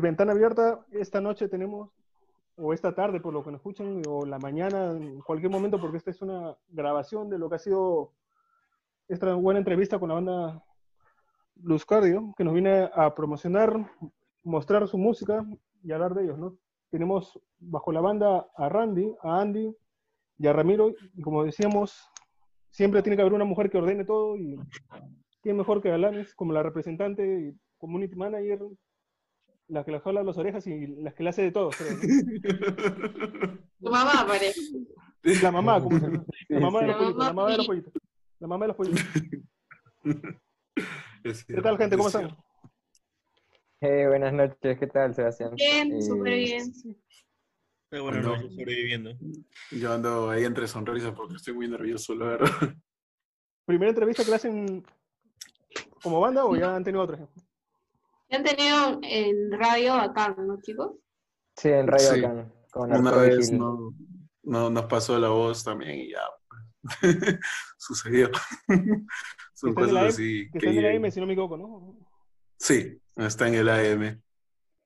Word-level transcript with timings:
Ventana 0.00 0.32
Abierta, 0.32 0.84
esta 0.92 1.20
noche 1.20 1.46
tenemos, 1.46 1.90
o 2.56 2.72
esta 2.72 2.94
tarde 2.94 3.20
por 3.20 3.34
lo 3.34 3.44
que 3.44 3.50
nos 3.50 3.58
escuchan, 3.58 4.00
o 4.08 4.24
la 4.24 4.38
mañana, 4.38 4.92
en 4.92 5.20
cualquier 5.20 5.52
momento, 5.52 5.78
porque 5.78 5.98
esta 5.98 6.10
es 6.10 6.22
una 6.22 6.56
grabación 6.68 7.28
de 7.28 7.38
lo 7.38 7.50
que 7.50 7.56
ha 7.56 7.58
sido 7.58 8.12
esta 9.08 9.34
buena 9.34 9.58
entrevista 9.58 9.98
con 9.98 10.08
la 10.08 10.14
banda 10.14 10.64
Luz 11.56 11.84
Cardio, 11.84 12.32
que 12.36 12.44
nos 12.44 12.54
viene 12.54 12.88
a 12.94 13.14
promocionar, 13.14 13.90
mostrar 14.42 14.88
su 14.88 14.96
música 14.96 15.44
y 15.82 15.92
hablar 15.92 16.14
de 16.14 16.24
ellos, 16.24 16.38
¿no? 16.38 16.56
Tenemos 16.90 17.38
bajo 17.58 17.92
la 17.92 18.00
banda 18.00 18.48
a 18.56 18.68
Randy, 18.70 19.14
a 19.22 19.40
Andy 19.40 19.76
y 20.38 20.46
a 20.46 20.52
Ramiro, 20.54 20.92
y 21.14 21.20
como 21.20 21.44
decíamos, 21.44 22.10
siempre 22.70 23.02
tiene 23.02 23.16
que 23.16 23.22
haber 23.22 23.34
una 23.34 23.44
mujer 23.44 23.68
que 23.68 23.78
ordene 23.78 24.06
todo, 24.06 24.36
y 24.36 24.58
quién 25.42 25.58
mejor 25.58 25.82
que 25.82 25.92
Alanis 25.92 26.34
como 26.34 26.54
la 26.54 26.62
representante 26.62 27.40
y 27.40 27.58
community 27.76 28.16
manager, 28.16 28.60
la 29.68 29.84
que 29.84 29.92
le 29.92 30.00
jala 30.00 30.22
las 30.22 30.36
orejas 30.36 30.66
y 30.66 30.86
las 30.86 31.14
que 31.14 31.22
le 31.22 31.30
hace 31.30 31.42
de 31.42 31.52
todo. 31.52 31.70
creo, 31.70 31.92
¿no? 31.92 32.00
Tu 33.80 33.90
mamá, 33.90 34.24
parece. 34.26 34.60
La 35.42 35.50
mamá, 35.50 35.82
¿cómo 35.82 35.98
se 35.98 36.06
llama? 36.06 36.24
La 36.48 36.60
mamá 36.60 36.80
de 36.80 36.86
los 36.86 36.96
La 36.96 37.04
pollitos, 37.04 37.18
la 37.18 37.32
mamá 37.32 37.50
de 37.50 37.56
los 37.56 37.66
pollitos. 37.66 37.92
La 38.40 38.46
mamá 38.48 38.64
de 38.64 38.68
los 38.68 38.76
pollitos. 38.76 39.04
Es 41.24 41.44
¿Qué 41.46 41.62
tal, 41.62 41.78
gente? 41.78 41.96
¿Cómo 41.96 42.08
es 42.10 42.14
están? 42.14 42.36
Eh, 43.80 44.06
buenas 44.08 44.32
noches, 44.34 44.78
¿qué 44.78 44.86
tal, 44.86 45.14
Sebastián? 45.14 45.54
Bien, 45.54 45.92
Eh, 45.92 46.02
súper 46.02 46.34
bien. 46.34 46.72
Bueno, 47.90 48.20
No. 48.20 48.36
no, 48.36 48.50
sobreviviendo. 48.50 49.12
Yo 49.70 49.92
ando 49.92 50.28
ahí 50.30 50.44
entre 50.44 50.66
sonrisas 50.68 51.14
porque 51.14 51.36
estoy 51.36 51.54
muy 51.54 51.68
nervioso, 51.68 52.14
la 52.14 52.26
verdad. 52.26 52.50
¿Primera 53.64 53.90
entrevista 53.90 54.22
que 54.24 54.30
le 54.30 54.36
hacen 54.36 54.84
como 56.02 56.20
banda 56.20 56.44
o 56.44 56.54
ya 56.56 56.76
han 56.76 56.84
tenido 56.84 57.02
otras? 57.04 57.20
¿Ya 58.34 58.38
han 58.38 58.56
tenido 58.56 58.98
en 59.02 59.52
radio 59.52 59.94
acá, 59.94 60.34
no, 60.36 60.60
chicos? 60.60 60.96
Sí, 61.56 61.68
en 61.68 61.86
Radio 61.86 62.08
Sí. 62.08 62.22
Con 62.72 62.90
Una 62.90 62.96
Arturo 63.10 63.20
vez 63.20 63.52
no, 63.52 63.94
no- 64.42 64.70
nos 64.70 64.86
pasó 64.86 65.16
la 65.20 65.28
voz 65.28 65.62
también 65.62 66.00
y 66.00 66.10
ya. 66.10 66.18
pues, 66.82 67.14
Sucedió. 67.78 68.28
Son 69.54 69.70
Está 69.70 69.80
cosas 69.82 70.04
así. 70.14 70.50
Que 70.50 70.58
está 70.58 70.70
en 70.70 70.78
el. 70.78 70.96
AM, 71.04 71.10
si 71.12 71.20
no 71.20 71.26
me 71.26 71.34
equivoco, 71.34 71.56
¿no? 71.56 71.96
Sí, 72.58 72.98
está 73.16 73.46
en 73.46 73.54
el 73.54 73.68
AM. 73.68 74.20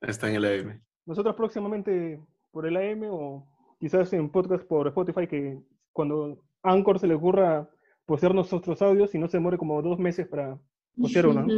Está 0.02 0.28
en 0.28 0.34
el 0.36 0.44
AM. 0.44 0.82
Nosotros 1.06 1.34
próximamente 1.34 2.20
por 2.50 2.66
el 2.66 2.76
AM 2.76 3.04
o 3.10 3.48
quizás 3.80 4.12
en 4.12 4.28
podcast 4.30 4.64
por 4.64 4.88
Spotify, 4.88 5.26
que 5.26 5.58
cuando 5.94 6.44
Anchor 6.62 6.98
se 6.98 7.06
le 7.06 7.14
ocurra 7.14 7.66
postear 8.04 8.34
nuestros 8.34 8.82
audios 8.82 9.14
y 9.14 9.18
no 9.18 9.26
se 9.28 9.38
demore 9.38 9.56
como 9.56 9.80
dos 9.80 9.98
meses 9.98 10.26
para 10.28 10.58
postear 11.00 11.26
uno, 11.28 11.42
¿no? 11.44 11.54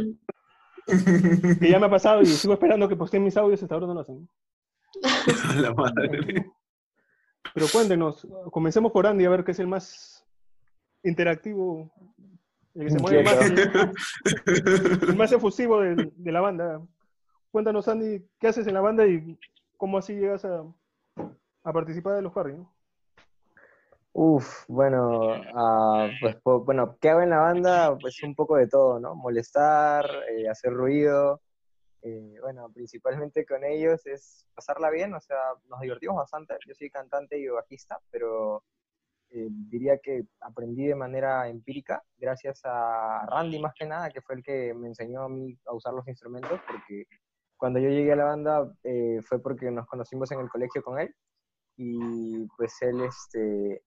Que 0.85 1.69
ya 1.69 1.79
me 1.79 1.85
ha 1.85 1.89
pasado 1.97 2.21
y 2.21 2.25
sigo 2.25 2.53
esperando 2.53 2.87
que 2.87 2.95
posteen 2.95 3.23
mis 3.23 3.37
audios, 3.37 3.61
hasta 3.61 3.75
ahora 3.75 3.87
no 3.87 3.93
lo 3.93 3.99
hacen. 4.01 4.29
la 5.61 5.73
madre. 5.73 6.51
Pero 7.53 7.65
cuéntenos, 7.71 8.27
comencemos 8.51 8.91
por 8.91 9.07
Andy, 9.07 9.25
a 9.25 9.29
ver 9.29 9.43
qué 9.43 9.51
es 9.51 9.59
el 9.59 9.67
más 9.67 10.25
interactivo, 11.03 11.91
el 12.75 12.85
que 12.85 12.91
se 12.91 12.99
mueve 12.99 13.23
más, 13.23 13.37
el 15.09 15.15
más 15.15 15.31
efusivo 15.31 15.81
de, 15.81 16.11
de 16.15 16.31
la 16.31 16.41
banda. 16.41 16.81
Cuéntanos, 17.51 17.87
Andy, 17.87 18.25
¿qué 18.39 18.47
haces 18.47 18.67
en 18.67 18.73
la 18.73 18.81
banda 18.81 19.05
y 19.05 19.37
cómo 19.75 19.97
así 19.97 20.13
llegas 20.13 20.45
a, 20.45 20.63
a 21.63 21.73
participar 21.73 22.15
de 22.15 22.21
los 22.21 22.35
Harry? 22.37 22.53
¿no? 22.53 22.71
Uf, 24.13 24.65
bueno, 24.67 25.33
ah, 25.55 26.09
pues 26.19 26.35
po- 26.43 26.63
bueno, 26.65 26.97
¿qué 26.99 27.09
hago 27.09 27.21
en 27.21 27.29
la 27.29 27.39
banda? 27.39 27.97
Pues 27.99 28.21
un 28.23 28.35
poco 28.35 28.57
de 28.57 28.67
todo, 28.67 28.99
¿no? 28.99 29.15
Molestar, 29.15 30.05
eh, 30.29 30.49
hacer 30.49 30.73
ruido. 30.73 31.41
eh, 32.03 32.37
bueno, 32.41 32.69
principalmente 32.73 33.45
con 33.45 33.63
ellos 33.65 34.05
es 34.07 34.47
pasarla 34.55 34.89
bien, 34.91 35.13
o 35.15 35.19
sea, 35.21 35.37
nos 35.69 35.81
divertimos 35.81 36.17
bastante. 36.17 36.55
Yo 36.67 36.73
soy 36.75 36.89
cantante 36.91 37.37
y 37.39 37.47
bajista, 37.47 37.99
pero 38.11 38.63
eh, 39.31 39.47
diría 39.51 39.97
que 39.99 40.23
aprendí 40.41 40.87
de 40.87 40.95
manera 40.95 41.47
empírica, 41.49 42.03
gracias 42.17 42.61
a 42.65 43.25
Randy 43.27 43.59
más 43.59 43.73
que 43.75 43.85
nada, 43.87 44.09
que 44.11 44.21
fue 44.21 44.35
el 44.35 44.43
que 44.43 44.73
me 44.73 44.87
enseñó 44.89 45.23
a 45.23 45.29
mí 45.29 45.57
a 45.67 45.73
usar 45.73 45.93
los 45.93 46.07
instrumentos, 46.07 46.59
porque 46.67 47.05
cuando 47.57 47.79
yo 47.79 47.89
llegué 47.89 48.13
a 48.13 48.17
la 48.17 48.25
banda 48.25 48.71
eh, 48.83 49.21
fue 49.23 49.41
porque 49.41 49.71
nos 49.71 49.87
conocimos 49.87 50.31
en 50.31 50.41
el 50.41 50.49
colegio 50.49 50.83
con 50.83 50.99
él 50.99 51.13
y 51.77 52.45
pues 52.57 52.75
él 52.81 53.01
este, 53.01 53.83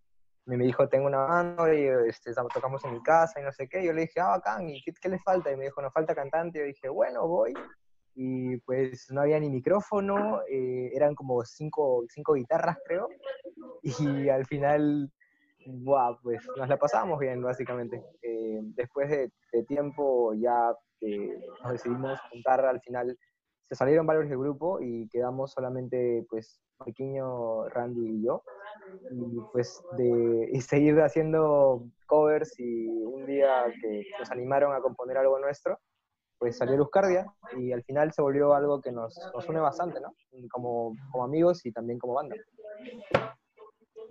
me 0.47 0.57
dijo, 0.59 0.89
tengo 0.89 1.07
una 1.07 1.19
banda 1.19 1.75
y 1.75 1.87
este, 2.09 2.33
tocamos 2.53 2.85
en 2.85 2.93
mi 2.93 3.03
casa 3.03 3.41
y 3.41 3.43
no 3.43 3.53
sé 3.53 3.69
qué. 3.69 3.85
Yo 3.85 3.93
le 3.93 4.03
dije, 4.03 4.21
ah, 4.21 4.31
bacán, 4.31 4.69
¿y 4.69 4.83
qué, 4.83 4.93
qué 5.01 5.09
le 5.09 5.19
falta? 5.19 5.51
Y 5.51 5.57
me 5.57 5.65
dijo, 5.65 5.81
nos 5.81 5.93
falta 5.93 6.15
cantante. 6.15 6.59
Yo 6.59 6.65
dije, 6.67 6.89
bueno, 6.89 7.27
voy. 7.27 7.55
Y 8.15 8.59
pues 8.59 9.11
no 9.11 9.23
había 9.23 9.41
ni 9.41 9.51
micrófono, 9.51 10.43
eh, 10.49 10.91
eran 10.95 11.15
como 11.15 11.45
cinco, 11.45 12.05
cinco 12.09 12.35
guitarras, 12.35 12.79
creo. 12.87 13.09
Y 13.83 14.29
al 14.29 14.47
final, 14.47 15.11
buah, 15.67 16.19
pues 16.23 16.47
nos 16.57 16.69
la 16.69 16.79
pasábamos 16.79 17.19
bien, 17.19 17.43
básicamente. 17.43 18.03
Eh, 18.23 18.61
después 18.63 19.11
de, 19.11 19.31
de 19.53 19.65
tiempo 19.65 20.33
ya 20.35 20.75
eh, 21.01 21.39
nos 21.63 21.73
decidimos 21.73 22.19
juntar 22.31 22.65
al 22.65 22.81
final. 22.81 23.19
Se 23.69 23.75
salieron 23.75 24.07
varios 24.07 24.29
del 24.29 24.39
grupo 24.39 24.81
y 24.81 25.09
quedamos 25.09 25.53
solamente, 25.53 26.27
pues, 26.29 26.61
pequeño 26.85 27.69
Randy 27.69 28.19
y 28.19 28.25
yo 28.25 28.43
y 29.11 29.41
pues 29.53 29.83
de 29.97 30.51
y 30.53 30.61
seguir 30.61 31.01
haciendo 31.01 31.87
covers 32.07 32.59
y 32.59 32.87
un 32.89 33.27
día 33.27 33.65
que 33.81 34.05
nos 34.19 34.31
animaron 34.31 34.75
a 34.75 34.81
componer 34.81 35.17
algo 35.19 35.39
nuestro, 35.39 35.79
pues 36.39 36.59
salió 36.59 36.77
Luzcardia 36.77 37.27
y 37.57 37.73
al 37.73 37.83
final 37.85 38.13
se 38.13 38.23
volvió 38.23 38.55
algo 38.55 38.81
que 38.81 38.93
nos, 38.93 39.19
nos 39.33 39.49
une 39.49 39.61
bastante, 39.61 40.01
¿no? 40.01 40.15
Como, 40.51 40.95
como 41.11 41.25
amigos 41.25 41.65
y 41.65 41.73
también 41.73 41.99
como 41.99 42.15
banda. 42.15 42.37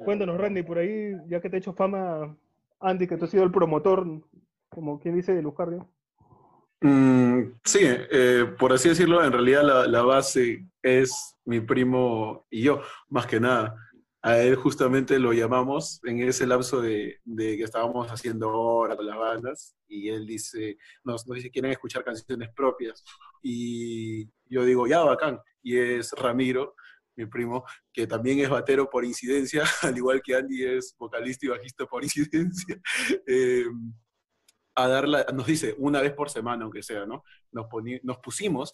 Cuéntanos, 0.03 0.39
Randy, 0.39 0.63
por 0.63 0.79
ahí, 0.79 1.13
ya 1.27 1.39
que 1.39 1.49
te 1.49 1.57
he 1.57 1.59
hecho 1.59 1.73
fama, 1.73 2.35
Andy, 2.79 3.07
que 3.07 3.17
tú 3.17 3.25
has 3.25 3.31
sido 3.31 3.43
el 3.43 3.51
promotor, 3.51 4.05
como 4.69 4.99
quien 4.99 5.15
dice, 5.15 5.33
de 5.33 5.41
Lucardio. 5.41 5.87
Mm, 6.81 7.52
sí, 7.63 7.79
eh, 7.83 8.45
por 8.57 8.73
así 8.73 8.89
decirlo, 8.89 9.23
en 9.23 9.31
realidad 9.31 9.87
la, 9.87 10.01
base 10.03 10.67
es 10.81 11.35
mi 11.45 11.59
primo 11.61 12.45
y 12.49 12.63
yo, 12.63 12.81
más 13.09 13.27
que 13.27 13.39
nada. 13.39 13.75
A 14.21 14.39
él 14.39 14.55
justamente 14.55 15.19
lo 15.19 15.33
llamamos 15.33 15.99
en 16.05 16.21
ese 16.21 16.47
lapso 16.47 16.81
de, 16.81 17.19
que 17.35 17.63
estábamos 17.63 18.07
haciendo 18.09 18.49
ahora 18.49 18.95
con 18.95 19.05
las 19.05 19.17
bandas 19.17 19.75
y 19.87 20.09
él 20.09 20.25
dice, 20.25 20.77
nos, 21.03 21.27
nos 21.27 21.35
dice, 21.35 21.51
quieren 21.51 21.71
escuchar 21.71 22.05
canciones 22.05 22.49
propias. 22.55 23.03
Y 23.41 24.29
yo 24.45 24.63
digo, 24.63 24.87
ya, 24.87 25.03
bacán. 25.03 25.39
Y 25.61 25.77
es 25.77 26.13
Ramiro, 26.13 26.75
mi 27.15 27.25
primo, 27.25 27.63
que 27.91 28.07
también 28.07 28.39
es 28.39 28.49
batero 28.49 28.89
por 28.89 29.05
incidencia, 29.05 29.63
al 29.81 29.97
igual 29.97 30.21
que 30.21 30.35
Andy 30.35 30.63
es 30.63 30.95
vocalista 30.97 31.45
y 31.45 31.49
bajista 31.49 31.85
por 31.85 32.03
incidencia. 32.03 32.79
Eh, 33.27 33.65
a 34.75 34.87
darla, 34.87 35.25
nos 35.33 35.45
dice 35.47 35.75
una 35.77 36.01
vez 36.01 36.13
por 36.13 36.29
semana, 36.29 36.63
aunque 36.63 36.83
sea, 36.83 37.05
¿no? 37.05 37.23
Nos, 37.51 37.65
poni- 37.67 37.99
nos 38.03 38.17
pusimos 38.19 38.73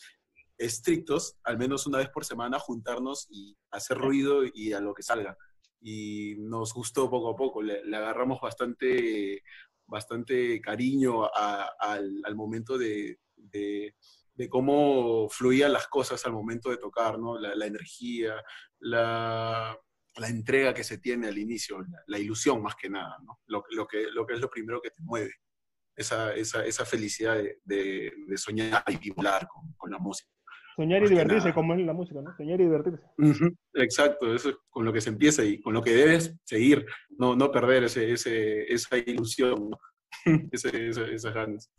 estrictos, 0.57 1.37
al 1.43 1.57
menos 1.57 1.87
una 1.87 1.99
vez 1.99 2.09
por 2.09 2.25
semana, 2.25 2.57
a 2.57 2.59
juntarnos 2.59 3.27
y 3.29 3.57
hacer 3.71 3.97
ruido 3.97 4.43
y 4.53 4.73
a 4.73 4.79
lo 4.81 4.93
que 4.93 5.03
salga. 5.03 5.37
Y 5.81 6.35
nos 6.39 6.73
gustó 6.73 7.09
poco 7.09 7.29
a 7.29 7.35
poco, 7.35 7.61
le, 7.61 7.83
le 7.85 7.97
agarramos 7.97 8.41
bastante, 8.41 9.43
bastante 9.85 10.59
cariño 10.61 11.25
a- 11.25 11.69
al, 11.79 12.21
al 12.23 12.35
momento 12.35 12.77
de, 12.77 13.19
de- 13.35 13.95
de 14.35 14.49
cómo 14.49 15.27
fluían 15.29 15.73
las 15.73 15.87
cosas 15.87 16.25
al 16.25 16.31
momento 16.33 16.69
de 16.69 16.77
tocar, 16.77 17.19
¿no? 17.19 17.37
La, 17.39 17.55
la 17.55 17.65
energía, 17.65 18.35
la, 18.79 19.77
la 20.15 20.27
entrega 20.29 20.73
que 20.73 20.83
se 20.83 20.97
tiene 20.97 21.27
al 21.27 21.37
inicio, 21.37 21.79
la, 21.81 22.01
la 22.07 22.19
ilusión 22.19 22.61
más 22.61 22.75
que 22.75 22.89
nada, 22.89 23.17
¿no? 23.25 23.39
Lo, 23.47 23.63
lo 23.71 23.85
que, 23.87 24.07
lo 24.11 24.25
que 24.25 24.33
es 24.35 24.39
lo 24.39 24.49
primero 24.49 24.81
que 24.81 24.91
te 24.91 25.01
mueve 25.03 25.31
esa, 25.99 26.33
esa, 26.33 26.65
esa 26.65 26.85
felicidad 26.85 27.35
de, 27.35 27.59
de, 27.63 28.11
de 28.27 28.37
soñar 28.37 28.83
y 29.01 29.11
volar 29.11 29.47
con, 29.47 29.71
con 29.73 29.91
la 29.91 29.99
música. 29.99 30.29
Soñar 30.75 30.99
y 30.99 31.01
Más 31.01 31.09
que 31.09 31.15
divertirse, 31.15 31.53
como 31.53 31.73
es 31.73 31.81
la 31.81 31.93
música, 31.93 32.21
¿no? 32.21 32.33
Soñar 32.37 32.59
y 32.61 32.63
divertirse. 32.63 33.03
Exacto, 33.73 34.33
eso 34.33 34.49
es 34.49 34.55
con 34.69 34.85
lo 34.85 34.93
que 34.93 35.01
se 35.01 35.09
empieza 35.09 35.43
y 35.43 35.59
con 35.61 35.73
lo 35.73 35.81
que 35.81 35.91
debes 35.93 36.35
seguir, 36.45 36.85
no, 37.09 37.35
no 37.35 37.51
perder 37.51 37.83
ese, 37.83 38.11
ese, 38.13 38.63
esa 38.73 38.97
ilusión. 38.97 39.71
Ese- 40.51 40.89
esas 40.89 41.33
ganas. 41.33 41.71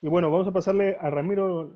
Y 0.00 0.08
bueno, 0.08 0.30
vamos 0.30 0.46
a 0.46 0.52
pasarle 0.52 0.96
a 1.00 1.10
Ramiro 1.10 1.74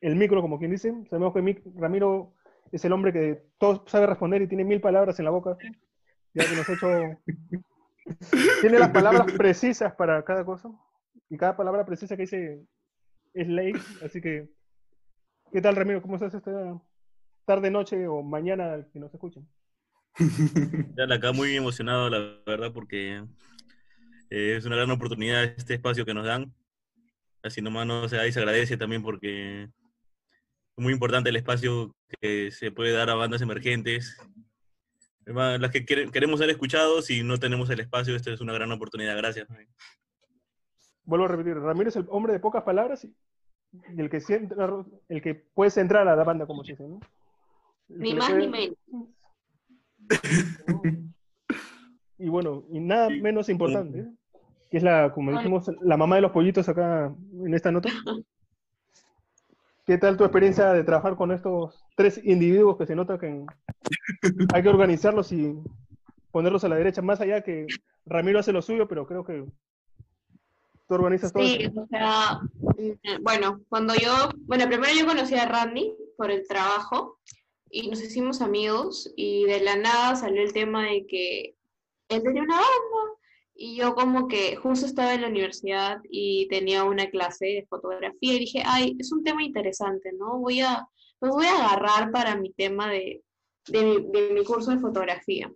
el 0.00 0.16
micro, 0.16 0.42
como 0.42 0.58
quien 0.58 0.72
dice. 0.72 0.92
Sabemos 1.08 1.32
que 1.32 1.62
Ramiro 1.76 2.34
es 2.70 2.84
el 2.84 2.92
hombre 2.92 3.12
que 3.12 3.42
todo 3.58 3.84
sabe 3.86 4.06
responder 4.06 4.42
y 4.42 4.48
tiene 4.48 4.64
mil 4.64 4.80
palabras 4.80 5.18
en 5.18 5.24
la 5.24 5.30
boca. 5.30 5.56
Ya 6.34 6.44
que 6.48 6.56
nos 6.56 6.68
ha 6.68 6.72
hecho... 6.74 7.18
tiene 8.60 8.78
las 8.78 8.90
palabras 8.90 9.32
precisas 9.36 9.94
para 9.94 10.24
cada 10.24 10.44
cosa. 10.44 10.70
Y 11.28 11.36
cada 11.36 11.56
palabra 11.56 11.84
precisa 11.84 12.16
que 12.16 12.22
dice 12.22 12.62
es 13.34 13.48
ley. 13.48 13.72
Así 14.04 14.20
que, 14.20 14.48
¿qué 15.52 15.60
tal, 15.60 15.76
Ramiro? 15.76 16.02
¿Cómo 16.02 16.16
estás 16.16 16.34
esta 16.34 16.80
tarde, 17.44 17.70
noche 17.70 18.06
o 18.06 18.22
mañana 18.22 18.86
que 18.92 18.98
nos 18.98 19.12
escuchen? 19.12 19.48
Ya 20.96 21.14
acá 21.14 21.32
muy 21.32 21.56
emocionado, 21.56 22.10
la 22.10 22.18
verdad, 22.46 22.72
porque 22.72 23.24
eh, 24.30 24.56
es 24.56 24.64
una 24.66 24.76
gran 24.76 24.90
oportunidad 24.90 25.44
este 25.44 25.74
espacio 25.74 26.04
que 26.04 26.14
nos 26.14 26.26
dan. 26.26 26.54
Así 27.42 27.60
nomás 27.62 27.86
no 27.86 28.08
se, 28.08 28.18
ahí 28.18 28.30
se 28.30 28.38
agradece 28.38 28.76
también 28.76 29.02
porque 29.02 29.68
muy 30.76 30.92
importante 30.92 31.30
el 31.30 31.36
espacio 31.36 31.94
que 32.20 32.50
se 32.50 32.70
puede 32.70 32.92
dar 32.92 33.10
a 33.10 33.14
bandas 33.14 33.42
emergentes. 33.42 34.16
Las 35.26 35.70
que 35.70 35.84
queremos 35.84 36.40
ser 36.40 36.50
escuchados 36.50 37.10
y 37.10 37.22
no 37.22 37.38
tenemos 37.38 37.70
el 37.70 37.80
espacio, 37.80 38.14
esta 38.16 38.32
es 38.32 38.40
una 38.40 38.52
gran 38.52 38.72
oportunidad. 38.72 39.16
Gracias. 39.16 39.46
Vuelvo 41.04 41.26
a 41.26 41.28
repetir, 41.28 41.56
Ramiro 41.58 41.88
es 41.88 41.96
el 41.96 42.06
hombre 42.08 42.32
de 42.32 42.40
pocas 42.40 42.62
palabras 42.62 43.04
y 43.04 43.14
el 43.98 44.08
que, 44.10 44.20
siente- 44.20 44.54
el 45.08 45.22
que 45.22 45.34
puede 45.34 45.70
centrar 45.70 46.06
a 46.08 46.16
la 46.16 46.24
banda, 46.24 46.46
como 46.46 46.62
se 46.64 46.72
dice, 46.72 46.84
Ni 47.88 48.14
más 48.14 48.28
puede- 48.30 48.40
ni 48.40 48.48
menos. 48.48 48.76
Y 52.18 52.28
bueno, 52.28 52.64
y 52.70 52.78
nada 52.78 53.08
menos 53.10 53.48
importante, 53.48 53.98
¿eh? 54.00 54.06
que 54.70 54.76
es 54.76 54.82
la, 54.84 55.12
como 55.12 55.32
dijimos, 55.32 55.68
la 55.80 55.96
mamá 55.96 56.14
de 56.16 56.22
los 56.22 56.30
pollitos 56.30 56.68
acá 56.68 57.12
en 57.44 57.52
esta 57.54 57.72
nota. 57.72 57.88
¿Qué 59.84 59.98
tal 59.98 60.16
tu 60.16 60.24
experiencia 60.24 60.72
de 60.72 60.84
trabajar 60.84 61.16
con 61.16 61.32
estos 61.32 61.84
tres 61.96 62.20
individuos 62.24 62.76
que 62.76 62.86
se 62.86 62.94
nota 62.94 63.18
que 63.18 63.44
hay 64.54 64.62
que 64.62 64.68
organizarlos 64.68 65.32
y 65.32 65.54
ponerlos 66.30 66.62
a 66.62 66.68
la 66.68 66.76
derecha? 66.76 67.02
Más 67.02 67.20
allá 67.20 67.42
que 67.42 67.66
Ramiro 68.06 68.38
hace 68.38 68.52
lo 68.52 68.62
suyo, 68.62 68.86
pero 68.86 69.06
creo 69.06 69.24
que 69.24 69.44
tú 70.86 70.94
organizas 70.94 71.32
todo. 71.32 71.42
Sí, 71.42 71.58
eso. 71.62 71.82
o 71.82 71.86
sea, 71.88 72.40
mm, 72.60 73.22
bueno, 73.22 73.60
cuando 73.68 73.94
yo, 73.94 74.30
bueno, 74.46 74.66
primero 74.68 74.92
yo 74.96 75.04
conocí 75.04 75.34
a 75.34 75.48
Randy 75.48 75.92
por 76.16 76.30
el 76.30 76.46
trabajo 76.46 77.18
y 77.68 77.88
nos 77.88 78.00
hicimos 78.00 78.40
amigos 78.40 79.12
y 79.16 79.46
de 79.46 79.62
la 79.62 79.76
nada 79.76 80.14
salió 80.14 80.42
el 80.42 80.52
tema 80.52 80.84
de 80.84 81.06
que 81.06 81.56
él 82.08 82.22
tenía 82.22 82.42
una 82.42 82.56
banda 82.56 83.18
y 83.54 83.76
yo 83.76 83.94
como 83.94 84.28
que 84.28 84.56
justo 84.56 84.86
estaba 84.86 85.14
en 85.14 85.22
la 85.22 85.28
universidad 85.28 86.00
y 86.10 86.48
tenía 86.48 86.84
una 86.84 87.08
clase 87.10 87.46
de 87.46 87.66
fotografía 87.68 88.34
y 88.34 88.38
dije, 88.40 88.62
ay, 88.64 88.96
es 88.98 89.12
un 89.12 89.22
tema 89.22 89.44
interesante, 89.44 90.12
¿no? 90.12 90.38
Voy 90.38 90.60
a, 90.60 90.86
los 91.20 91.34
voy 91.34 91.46
a 91.46 91.66
agarrar 91.66 92.10
para 92.10 92.36
mi 92.36 92.52
tema 92.52 92.90
de, 92.90 93.22
de, 93.68 93.84
mi, 93.84 94.10
de 94.10 94.30
mi 94.34 94.44
curso 94.44 94.70
de 94.70 94.78
fotografía. 94.78 95.52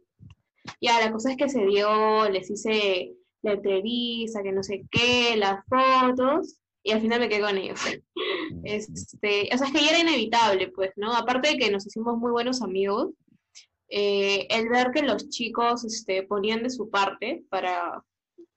Ya, 0.80 1.00
la 1.00 1.12
cosa 1.12 1.30
es 1.30 1.36
que 1.36 1.48
se 1.48 1.64
dio, 1.64 2.28
les 2.28 2.50
hice 2.50 3.14
la 3.42 3.52
entrevista, 3.52 4.42
que 4.42 4.52
no 4.52 4.62
sé 4.62 4.84
qué, 4.90 5.36
las 5.36 5.64
fotos, 5.66 6.58
y 6.82 6.92
al 6.92 7.00
final 7.00 7.20
me 7.20 7.28
quedé 7.28 7.40
con 7.40 7.56
ellos. 7.58 7.80
Este, 8.62 9.48
o 9.52 9.58
sea, 9.58 9.66
es 9.66 9.72
que 9.72 9.80
ya 9.80 9.90
era 9.90 9.98
inevitable, 9.98 10.68
pues, 10.68 10.92
¿no? 10.96 11.12
Aparte 11.12 11.50
de 11.50 11.56
que 11.58 11.70
nos 11.70 11.86
hicimos 11.86 12.16
muy 12.16 12.30
buenos 12.30 12.62
amigos, 12.62 13.10
eh, 13.88 14.46
el 14.50 14.68
ver 14.68 14.90
que 14.92 15.02
los 15.02 15.28
chicos 15.28 15.84
este, 15.84 16.22
ponían 16.24 16.62
de 16.62 16.70
su 16.70 16.90
parte 16.90 17.44
para, 17.48 18.02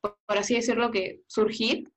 por, 0.02 0.38
así 0.38 0.56
decirlo, 0.56 0.92
que 0.92 1.22
surgir, 1.28 1.90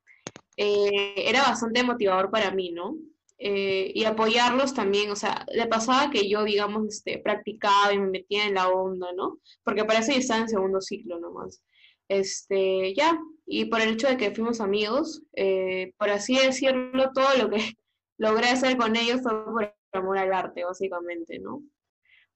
eh, 0.57 1.15
era 1.17 1.43
bastante 1.43 1.83
motivador 1.83 2.31
para 2.31 2.51
mí, 2.51 2.71
¿no? 2.73 2.97
Eh, 3.39 3.91
y 3.95 4.05
apoyarlos 4.05 4.75
también, 4.75 5.11
o 5.11 5.17
sea, 5.17 5.45
le 5.53 5.67
pasaba 5.67 6.11
que 6.11 6.29
yo, 6.29 6.45
digamos, 6.45 6.87
este, 6.89 7.19
practicaba 7.19 7.93
y 7.93 7.99
me 7.99 8.11
metía 8.11 8.47
en 8.47 8.55
la 8.55 8.69
onda, 8.69 9.13
¿no? 9.17 9.39
Porque 9.65 9.85
para 9.85 10.01
eso 10.01 10.13
yo 10.13 10.19
estaba 10.19 10.43
en 10.43 10.49
segundo 10.49 10.81
ciclo 10.81 11.19
nomás. 11.19 11.63
Este, 12.09 12.95
ya, 12.95 13.19
y 13.47 13.65
por 13.65 13.81
el 13.81 13.95
hecho 13.95 14.09
de 14.09 14.17
que 14.17 14.33
fuimos 14.33 14.61
amigos, 14.61 15.23
por 15.99 16.11
así 16.11 16.37
decirlo, 16.37 17.11
todo 17.15 17.35
lo 17.39 17.51
que 17.51 17.57
logré 18.19 18.49
hacer 18.49 18.77
con 18.77 18.95
ellos 18.97 19.23
fue 19.23 19.45
por 19.45 19.75
amor 19.93 20.19
al 20.19 20.33
arte, 20.33 20.65
básicamente, 20.65 21.39
¿no? 21.39 21.63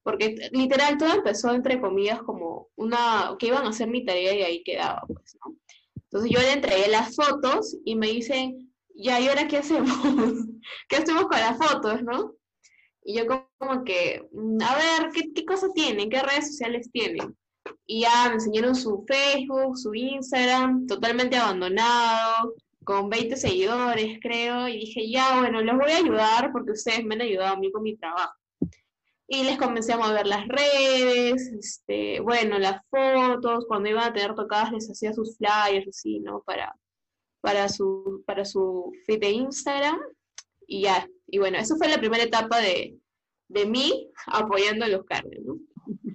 Porque 0.06 0.36
literal 0.52 0.98
todo 0.98 1.12
empezó, 1.12 1.52
entre 1.52 1.80
comillas, 1.80 2.22
como 2.22 2.68
una, 2.76 3.34
que 3.40 3.48
iban 3.48 3.66
a 3.66 3.70
hacer 3.70 3.88
mi 3.88 4.04
tarea 4.04 4.32
y 4.36 4.42
ahí 4.42 4.62
quedaba, 4.62 5.02
pues, 5.08 5.36
¿no? 5.44 5.56
Entonces 5.96 6.30
yo 6.30 6.38
le 6.40 6.52
entregué 6.52 6.86
las 6.86 7.16
fotos 7.16 7.76
y 7.84 7.96
me 7.96 8.06
dicen, 8.06 8.72
ya, 8.94 9.18
¿y 9.18 9.26
ahora 9.26 9.48
qué 9.48 9.56
hacemos? 9.56 9.90
¿Qué 10.88 10.96
hacemos 10.96 11.24
con 11.24 11.40
las 11.40 11.58
fotos, 11.58 12.04
no? 12.04 12.34
Y 13.02 13.16
yo 13.18 13.24
como- 13.26 13.82
que, 13.82 14.28
mm, 14.30 14.62
a 14.62 14.76
ver, 14.76 15.10
¿qué, 15.12 15.32
qué 15.34 15.44
cosas 15.44 15.72
tienen? 15.74 16.08
¿Qué 16.08 16.22
redes 16.22 16.46
sociales 16.52 16.88
tienen? 16.92 17.36
Y 17.84 18.02
ya 18.02 18.28
me 18.28 18.34
enseñaron 18.34 18.76
su 18.76 19.04
Facebook, 19.08 19.76
su 19.76 19.92
Instagram, 19.92 20.86
totalmente 20.86 21.36
abandonado, 21.36 22.54
con 22.84 23.10
20 23.10 23.34
seguidores, 23.36 24.20
creo, 24.22 24.68
y 24.68 24.78
dije, 24.78 25.10
ya, 25.10 25.40
bueno, 25.40 25.60
les 25.62 25.74
voy 25.76 25.90
a 25.90 25.96
ayudar 25.96 26.52
porque 26.52 26.70
ustedes 26.70 27.04
me 27.04 27.16
han 27.16 27.22
ayudado 27.22 27.54
a 27.54 27.58
mí 27.58 27.72
con 27.72 27.82
mi 27.82 27.96
trabajo. 27.96 28.34
Y 29.28 29.42
les 29.42 29.58
comencé 29.58 29.92
a 29.92 29.98
mover 29.98 30.26
las 30.26 30.46
redes, 30.46 31.48
este, 31.58 32.20
bueno, 32.20 32.58
las 32.58 32.80
fotos, 32.88 33.64
cuando 33.66 33.88
iban 33.88 34.04
a 34.04 34.12
tener 34.12 34.34
tocadas 34.34 34.70
les 34.72 34.88
hacía 34.88 35.12
sus 35.12 35.36
flyers, 35.36 35.88
así, 35.88 36.20
¿no? 36.20 36.42
Para, 36.42 36.76
para, 37.40 37.68
su, 37.68 38.22
para 38.24 38.44
su 38.44 38.92
feed 39.04 39.20
de 39.20 39.30
Instagram, 39.30 39.98
y 40.66 40.82
ya. 40.82 41.08
Y 41.26 41.38
bueno, 41.38 41.58
esa 41.58 41.76
fue 41.76 41.88
la 41.88 41.98
primera 41.98 42.22
etapa 42.22 42.60
de, 42.60 42.96
de 43.48 43.66
mí 43.66 44.10
apoyando 44.26 44.84
a 44.84 44.88
los 44.88 45.04
carnes, 45.04 45.40
¿no? 45.44 45.56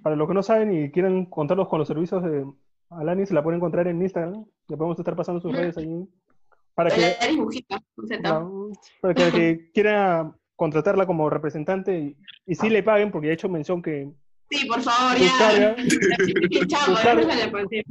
Para 0.02 0.16
los 0.16 0.28
que 0.28 0.34
no 0.34 0.44
saben 0.44 0.74
y 0.74 0.92
quieren 0.92 1.26
contarlos 1.26 1.68
con 1.68 1.80
los 1.80 1.88
servicios 1.88 2.24
de 2.24 2.46
Alani, 2.90 3.26
se 3.26 3.34
la 3.34 3.44
pueden 3.44 3.60
encontrar 3.60 3.88
en 3.88 4.02
Instagram. 4.02 4.46
Le 4.68 4.78
podemos 4.78 5.00
estar 5.00 5.16
pasando 5.16 5.42
sus 5.42 5.54
redes 5.54 5.78
ahí. 5.78 6.08
Para 6.74 6.90
que, 6.90 7.16
para 9.02 9.14
que 9.14 9.24
el 9.24 9.32
que 9.32 9.72
quiera 9.74 10.34
contratarla 10.62 11.08
como 11.08 11.28
representante 11.28 12.00
y, 12.00 12.16
y 12.46 12.54
sí 12.54 12.70
le 12.70 12.84
paguen, 12.84 13.10
porque 13.12 13.30
he 13.30 13.34
hecho 13.34 13.50
mención 13.50 13.82
que 13.82 14.12
Sí, 14.52 14.68
por 14.68 14.80
favor, 14.80 15.18
Luz 15.18 15.28
ya. 15.28 15.38
Carga, 15.40 15.76
Luz 15.78 17.04
déjale 17.28 17.48
por 17.50 17.68
ti. 17.68 17.82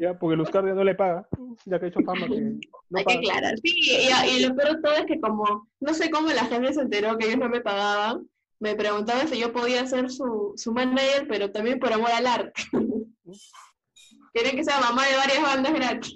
ya, 0.00 0.18
porque 0.18 0.34
Luz 0.36 0.50
no 0.52 0.82
le 0.82 0.96
paga, 0.96 1.28
ya 1.66 1.78
que 1.78 1.84
ha 1.84 1.88
hecho 1.88 2.00
fama 2.00 2.26
que 2.26 2.40
no 2.40 2.58
Hay 2.98 3.04
que 3.04 3.18
aclarar. 3.18 3.54
Sí, 3.62 3.70
y, 3.78 4.38
y 4.38 4.44
lo 4.44 4.56
peor 4.56 4.74
de 4.74 4.82
todo 4.82 4.94
es 4.94 5.06
que 5.06 5.20
como, 5.20 5.68
no 5.78 5.94
sé 5.94 6.10
cómo 6.10 6.26
la 6.30 6.46
gente 6.46 6.72
se 6.72 6.80
enteró 6.80 7.16
que 7.16 7.26
ellos 7.26 7.38
no 7.38 7.48
me 7.48 7.60
pagaban, 7.60 8.28
me 8.58 8.74
preguntaban 8.74 9.28
si 9.28 9.38
yo 9.38 9.52
podía 9.52 9.86
ser 9.86 10.10
su, 10.10 10.52
su 10.56 10.72
manager, 10.72 11.28
pero 11.28 11.52
también 11.52 11.78
por 11.78 11.92
amor 11.92 12.10
al 12.10 12.26
arte. 12.26 12.60
Quieren 14.34 14.56
que 14.56 14.64
sea 14.64 14.80
mamá 14.80 15.06
de 15.06 15.16
varias 15.16 15.42
bandas 15.42 15.72
gratis. 15.74 16.12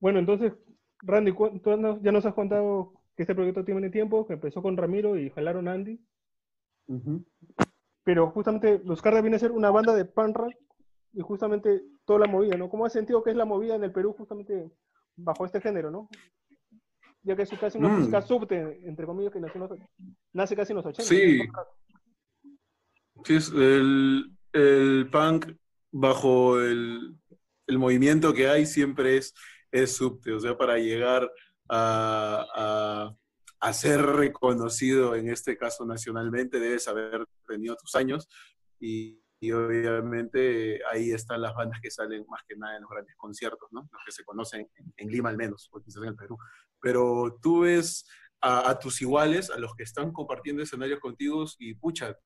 Bueno, 0.00 0.18
entonces, 0.18 0.54
Randy, 1.02 1.32
tú 1.62 2.00
ya 2.02 2.10
nos 2.10 2.26
has 2.26 2.34
contado 2.34 2.97
que 3.18 3.24
este 3.24 3.34
proyecto 3.34 3.64
tiene 3.64 3.90
tiempo, 3.90 4.24
que 4.28 4.34
empezó 4.34 4.62
con 4.62 4.76
Ramiro 4.76 5.18
y 5.18 5.28
jalaron 5.30 5.66
a 5.66 5.72
Andy, 5.72 5.98
pero 8.04 8.30
justamente 8.30 8.80
Luz 8.84 9.02
Cardia 9.02 9.20
viene 9.20 9.34
a 9.36 9.40
ser 9.40 9.50
una 9.50 9.72
banda 9.72 9.92
de 9.92 10.04
punk 10.04 10.36
rock 10.36 10.54
y 11.12 11.20
justamente 11.20 11.82
toda 12.04 12.20
la 12.20 12.26
movida, 12.28 12.56
¿no? 12.56 12.70
¿Cómo 12.70 12.86
has 12.86 12.92
sentido 12.92 13.24
que 13.24 13.30
es 13.30 13.36
la 13.36 13.44
movida 13.44 13.74
en 13.74 13.82
el 13.82 13.90
Perú 13.90 14.14
justamente 14.16 14.70
bajo 15.16 15.44
este 15.44 15.60
género, 15.60 15.90
¿no? 15.90 16.08
Ya 17.24 17.34
que 17.34 17.42
es 17.42 17.50
casi 17.58 17.76
una 17.76 17.88
Mm. 17.88 17.98
música 17.98 18.22
subte, 18.22 18.80
entre 18.86 19.04
comillas, 19.04 19.32
que 19.32 19.40
nació 19.40 19.64
en 19.64 19.68
los- 19.68 19.80
nace 20.32 20.54
casi 20.54 20.72
en 20.72 20.76
los 20.76 20.86
80. 20.86 21.02
Sí. 21.02 21.40
Sí, 23.24 23.34
es 23.34 23.48
el, 23.50 24.30
el 24.52 25.08
punk 25.10 25.56
bajo 25.90 26.60
el, 26.60 27.16
el 27.66 27.78
movimiento 27.78 28.32
que 28.32 28.46
hay 28.46 28.64
siempre 28.64 29.16
es, 29.16 29.34
es 29.72 29.96
subte, 29.96 30.30
o 30.32 30.38
sea, 30.38 30.56
para 30.56 30.78
llegar 30.78 31.28
a, 31.68 32.46
a- 32.54 33.16
a 33.60 33.72
ser 33.72 34.00
reconocido, 34.00 35.16
en 35.16 35.28
este 35.30 35.56
caso 35.56 35.84
nacionalmente, 35.84 36.60
debes 36.60 36.86
haber 36.86 37.26
tenido 37.46 37.74
tus 37.74 37.96
años 37.96 38.28
y, 38.78 39.20
y 39.40 39.50
obviamente 39.50 40.80
ahí 40.92 41.10
están 41.10 41.42
las 41.42 41.54
bandas 41.54 41.80
que 41.82 41.90
salen 41.90 42.24
más 42.28 42.42
que 42.48 42.54
nada 42.56 42.76
en 42.76 42.82
los 42.82 42.90
grandes 42.90 43.16
conciertos, 43.16 43.68
¿no? 43.72 43.88
Los 43.90 44.02
que 44.06 44.12
se 44.12 44.24
conocen 44.24 44.60
en, 44.76 44.92
en 44.96 45.08
Lima 45.08 45.30
al 45.30 45.36
menos, 45.36 45.68
o 45.72 45.80
quizás 45.80 46.02
en 46.04 46.10
el 46.10 46.16
Perú. 46.16 46.38
Pero 46.80 47.36
tú 47.42 47.62
ves 47.62 48.06
a, 48.40 48.70
a 48.70 48.78
tus 48.78 49.02
iguales, 49.02 49.50
a 49.50 49.58
los 49.58 49.74
que 49.74 49.82
están 49.82 50.12
compartiendo 50.12 50.62
escenarios 50.62 51.00
contigo 51.00 51.44
y 51.58 51.74
pucha, 51.74 52.16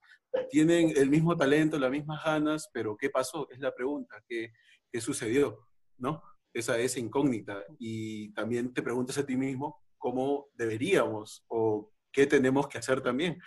tienen 0.51 0.93
el 0.97 1.09
mismo 1.09 1.35
talento, 1.35 1.79
las 1.79 1.91
mismas 1.91 2.23
ganas, 2.25 2.69
pero 2.75 2.95
¿qué 2.97 3.09
pasó? 3.09 3.49
Es 3.51 3.59
la 3.59 3.75
pregunta, 3.75 4.23
¿qué, 4.29 4.53
qué 4.91 5.01
sucedió? 5.01 5.67
¿No? 5.97 6.23
Esa 6.53 6.79
es 6.79 6.97
incógnita. 6.97 7.65
Y 7.79 8.33
también 8.33 8.73
te 8.73 8.83
preguntas 8.83 9.19
a 9.19 9.27
ti 9.27 9.37
mismo 9.37 9.83
cómo 9.99 10.49
deberíamos 10.55 11.45
o 11.49 11.91
qué 12.13 12.27
tenemos 12.27 12.69
que 12.69 12.79
hacer 12.79 13.01
también. 13.01 13.41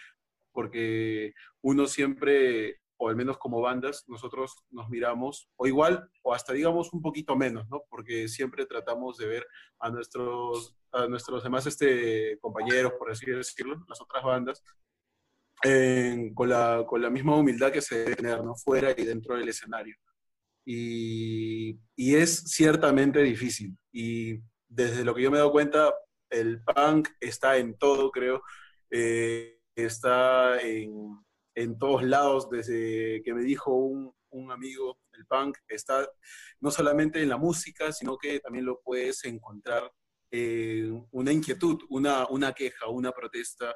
Porque 0.51 1.33
uno 1.61 1.85
siempre, 1.85 2.79
o 2.97 3.09
al 3.09 3.15
menos 3.15 3.37
como 3.37 3.61
bandas, 3.61 4.05
nosotros 4.07 4.55
nos 4.69 4.89
miramos, 4.89 5.49
o 5.57 5.67
igual, 5.67 6.09
o 6.23 6.33
hasta 6.33 6.53
digamos 6.53 6.93
un 6.93 7.01
poquito 7.01 7.35
menos, 7.35 7.67
¿no? 7.69 7.83
Porque 7.89 8.27
siempre 8.27 8.65
tratamos 8.65 9.17
de 9.17 9.27
ver 9.27 9.47
a 9.79 9.89
nuestros, 9.89 10.77
a 10.91 11.07
nuestros 11.07 11.43
demás 11.43 11.67
este, 11.67 12.39
compañeros, 12.39 12.93
por 12.97 13.11
así 13.11 13.25
decirlo, 13.25 13.83
las 13.87 14.01
otras 14.01 14.23
bandas, 14.23 14.63
con, 16.35 16.49
la, 16.49 16.85
con 16.87 17.01
la 17.01 17.09
misma 17.09 17.35
humildad 17.35 17.71
que 17.71 17.81
se 17.81 17.99
debe 17.99 18.15
tener, 18.15 18.43
¿no? 18.43 18.55
Fuera 18.55 18.91
y 18.95 19.03
dentro 19.03 19.35
del 19.35 19.49
escenario. 19.49 19.95
Y, 20.65 21.79
y 21.95 22.15
es 22.15 22.43
ciertamente 22.47 23.21
difícil. 23.21 23.77
Y 23.91 24.39
desde 24.67 25.05
lo 25.05 25.13
que 25.13 25.21
yo 25.21 25.31
me 25.31 25.37
he 25.37 25.39
dado 25.39 25.51
cuenta, 25.51 25.93
el 26.29 26.61
punk 26.63 27.09
está 27.19 27.57
en 27.57 27.77
todo, 27.77 28.11
creo. 28.11 28.41
Eh, 28.89 29.59
está 29.75 30.59
en, 30.61 30.91
en 31.55 31.77
todos 31.77 32.03
lados, 32.03 32.49
desde 32.49 33.21
que 33.23 33.33
me 33.33 33.43
dijo 33.43 33.73
un, 33.73 34.13
un 34.29 34.51
amigo, 34.51 34.99
el 35.13 35.25
punk 35.25 35.57
está 35.67 36.07
no 36.59 36.71
solamente 36.71 37.21
en 37.21 37.29
la 37.29 37.37
música, 37.37 37.91
sino 37.91 38.17
que 38.17 38.39
también 38.39 38.65
lo 38.65 38.81
puedes 38.81 39.23
encontrar 39.25 39.91
eh, 40.31 40.89
una 41.11 41.31
inquietud, 41.31 41.81
una, 41.89 42.27
una 42.27 42.53
queja, 42.53 42.87
una 42.89 43.11
protesta, 43.11 43.73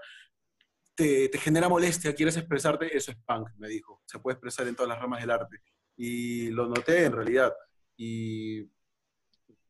te, 0.96 1.30
te, 1.30 1.38
genera 1.38 1.70
molestia, 1.70 2.14
quieres 2.14 2.36
expresarte, 2.36 2.96
eso 2.96 3.12
es 3.12 3.18
punk, 3.26 3.50
me 3.58 3.70
dijo. 3.70 4.02
Se 4.06 4.20
puede 4.20 4.34
expresar 4.34 4.68
en 4.68 4.76
todas 4.76 4.90
las 4.90 5.00
ramas 5.00 5.22
del 5.22 5.32
arte. 5.32 5.62
Y 6.02 6.50
lo 6.52 6.68
noté 6.68 7.04
en 7.04 7.12
realidad. 7.12 7.54
Y 7.98 8.66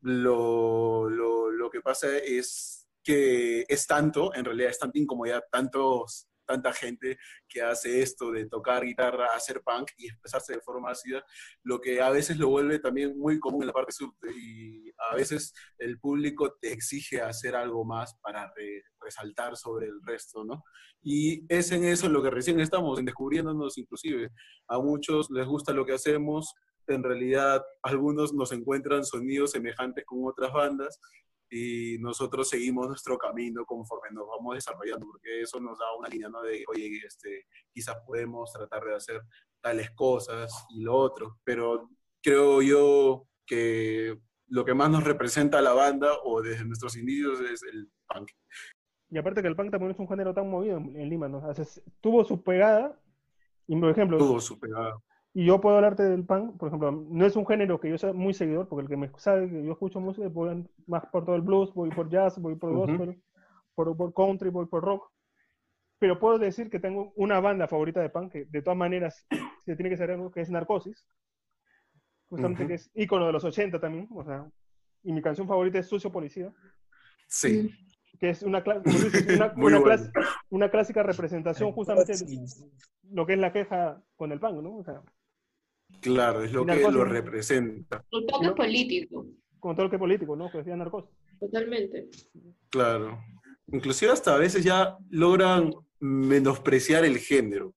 lo, 0.02 1.10
lo, 1.10 1.50
lo 1.50 1.70
que 1.70 1.80
pasa 1.80 2.18
es 2.18 2.88
que 3.02 3.64
es 3.68 3.86
tanto, 3.86 4.32
en 4.32 4.44
realidad 4.44 4.70
es 4.70 4.78
tanta 4.78 4.98
incomodidad, 4.98 5.42
tantos 5.50 6.28
tanta 6.50 6.72
gente 6.72 7.16
que 7.48 7.62
hace 7.62 8.02
esto 8.02 8.32
de 8.32 8.46
tocar 8.46 8.84
guitarra, 8.84 9.28
hacer 9.34 9.62
punk 9.62 9.90
y 9.96 10.06
expresarse 10.06 10.54
de 10.54 10.60
forma 10.60 10.90
ácida, 10.90 11.24
lo 11.62 11.80
que 11.80 12.00
a 12.00 12.10
veces 12.10 12.38
lo 12.38 12.48
vuelve 12.48 12.80
también 12.80 13.16
muy 13.16 13.38
común 13.38 13.62
en 13.62 13.68
la 13.68 13.72
parte 13.72 13.92
sur 13.92 14.12
y 14.34 14.90
a 15.10 15.14
veces 15.14 15.54
el 15.78 15.98
público 16.00 16.56
te 16.60 16.72
exige 16.72 17.20
hacer 17.20 17.54
algo 17.54 17.84
más 17.84 18.16
para 18.20 18.52
resaltar 19.00 19.56
sobre 19.56 19.86
el 19.86 20.02
resto, 20.04 20.44
¿no? 20.44 20.64
Y 21.02 21.44
es 21.48 21.70
en 21.70 21.84
eso 21.84 22.08
lo 22.08 22.22
que 22.22 22.30
recién 22.30 22.58
estamos, 22.60 22.98
en 22.98 23.04
descubriéndonos 23.04 23.78
inclusive. 23.78 24.30
A 24.68 24.78
muchos 24.78 25.30
les 25.30 25.46
gusta 25.46 25.72
lo 25.72 25.86
que 25.86 25.94
hacemos, 25.94 26.52
en 26.88 27.02
realidad 27.04 27.62
algunos 27.82 28.34
nos 28.34 28.50
encuentran 28.52 29.04
sonidos 29.04 29.52
semejantes 29.52 30.04
con 30.04 30.26
otras 30.26 30.52
bandas 30.52 31.00
y 31.50 31.98
nosotros 31.98 32.48
seguimos 32.48 32.86
nuestro 32.86 33.18
camino 33.18 33.64
conforme 33.66 34.10
nos 34.12 34.28
vamos 34.28 34.54
desarrollando, 34.54 35.06
porque 35.06 35.42
eso 35.42 35.58
nos 35.60 35.78
da 35.78 35.86
una 35.98 36.08
línea 36.08 36.28
¿no? 36.28 36.42
de, 36.42 36.64
oye, 36.68 37.02
este, 37.04 37.46
quizás 37.72 37.96
podemos 38.06 38.52
tratar 38.52 38.84
de 38.84 38.94
hacer 38.94 39.20
tales 39.60 39.90
cosas 39.90 40.66
y 40.70 40.82
lo 40.82 40.94
otro, 40.94 41.40
pero 41.42 41.90
creo 42.22 42.62
yo 42.62 43.26
que 43.44 44.16
lo 44.46 44.64
que 44.64 44.74
más 44.74 44.90
nos 44.90 45.04
representa 45.04 45.58
a 45.58 45.62
la 45.62 45.72
banda 45.72 46.08
o 46.24 46.40
desde 46.40 46.64
nuestros 46.64 46.96
inicios 46.96 47.40
es 47.40 47.62
el 47.64 47.90
punk. 48.06 48.30
Y 49.10 49.18
aparte 49.18 49.42
que 49.42 49.48
el 49.48 49.56
punk 49.56 49.72
también 49.72 49.90
es 49.90 49.98
un 49.98 50.08
género 50.08 50.32
tan 50.32 50.48
movido 50.48 50.76
en, 50.76 51.08
Lima, 51.08 51.28
¿no? 51.28 51.42
tuvo 52.00 52.24
su 52.24 52.42
pegada, 52.42 52.96
y 53.66 53.76
por 53.78 53.90
ejemplo... 53.90 54.18
Tuvo 54.18 54.40
su 54.40 54.58
pegada. 54.58 54.96
Y 55.32 55.44
yo 55.44 55.60
puedo 55.60 55.76
hablarte 55.76 56.02
del 56.02 56.24
punk, 56.24 56.56
por 56.56 56.68
ejemplo, 56.68 56.90
no 56.90 57.24
es 57.24 57.36
un 57.36 57.46
género 57.46 57.78
que 57.78 57.88
yo 57.88 57.98
sea 57.98 58.12
muy 58.12 58.34
seguidor, 58.34 58.66
porque 58.68 58.82
el 58.82 58.88
que 58.88 58.96
me 58.96 59.10
sabe 59.16 59.48
que 59.48 59.64
yo 59.64 59.72
escucho 59.72 60.00
música, 60.00 60.26
voy 60.28 60.68
más 60.86 61.06
por 61.06 61.24
todo 61.24 61.36
el 61.36 61.42
blues, 61.42 61.72
voy 61.72 61.90
por 61.90 62.10
jazz, 62.10 62.36
voy 62.38 62.56
por 62.56 62.72
gospel, 62.72 63.22
por, 63.76 63.96
por, 63.96 64.12
country, 64.12 64.50
voy 64.50 64.66
por 64.66 64.82
rock. 64.82 65.08
Pero 66.00 66.18
puedo 66.18 66.38
decir 66.38 66.68
que 66.68 66.80
tengo 66.80 67.12
una 67.14 67.38
banda 67.40 67.68
favorita 67.68 68.00
de 68.00 68.08
punk, 68.08 68.32
que 68.32 68.44
de 68.46 68.62
todas 68.62 68.76
maneras 68.76 69.24
se 69.64 69.76
tiene 69.76 69.90
que 69.90 69.96
ser 69.96 70.10
algo, 70.10 70.32
que 70.32 70.40
es 70.40 70.50
Narcosis. 70.50 71.06
Justamente 72.28 72.66
que 72.66 72.74
es 72.74 72.90
ícono 72.94 73.26
de 73.26 73.32
los 73.32 73.44
80 73.44 73.80
también, 73.80 74.08
o 74.12 74.24
sea, 74.24 74.48
y 75.02 75.12
mi 75.12 75.22
canción 75.22 75.46
favorita 75.46 75.78
es 75.78 75.86
Sucio 75.86 76.10
Policía. 76.10 76.52
Sí. 77.28 77.70
Que 78.18 78.30
es 78.30 78.42
una, 78.42 78.62
una, 78.64 79.54
una, 79.56 80.12
una 80.50 80.70
clásica 80.70 81.02
representación 81.02 81.72
justamente 81.72 82.12
de 82.12 82.46
lo 83.10 83.26
que 83.26 83.34
es 83.34 83.38
la 83.38 83.52
queja 83.52 84.02
con 84.16 84.32
el 84.32 84.40
punk, 84.40 84.62
¿no? 84.62 84.76
O 84.76 84.84
sea, 84.84 85.02
Claro, 86.00 86.42
es 86.42 86.52
lo 86.52 86.64
que 86.64 86.80
lo 86.90 87.04
representa. 87.04 88.04
Con 88.10 88.26
toque 88.26 88.50
político. 88.52 89.26
Con 89.58 89.76
toque 89.76 89.98
político, 89.98 90.36
¿no? 90.36 90.50
Que 90.50 90.58
decía 90.58 90.76
narcos. 90.76 91.04
Totalmente. 91.38 92.08
Claro. 92.70 93.18
Inclusive 93.68 94.12
hasta 94.12 94.34
a 94.34 94.38
veces 94.38 94.64
ya 94.64 94.96
logran 95.10 95.72
menospreciar 96.00 97.04
el 97.04 97.18
género. 97.18 97.74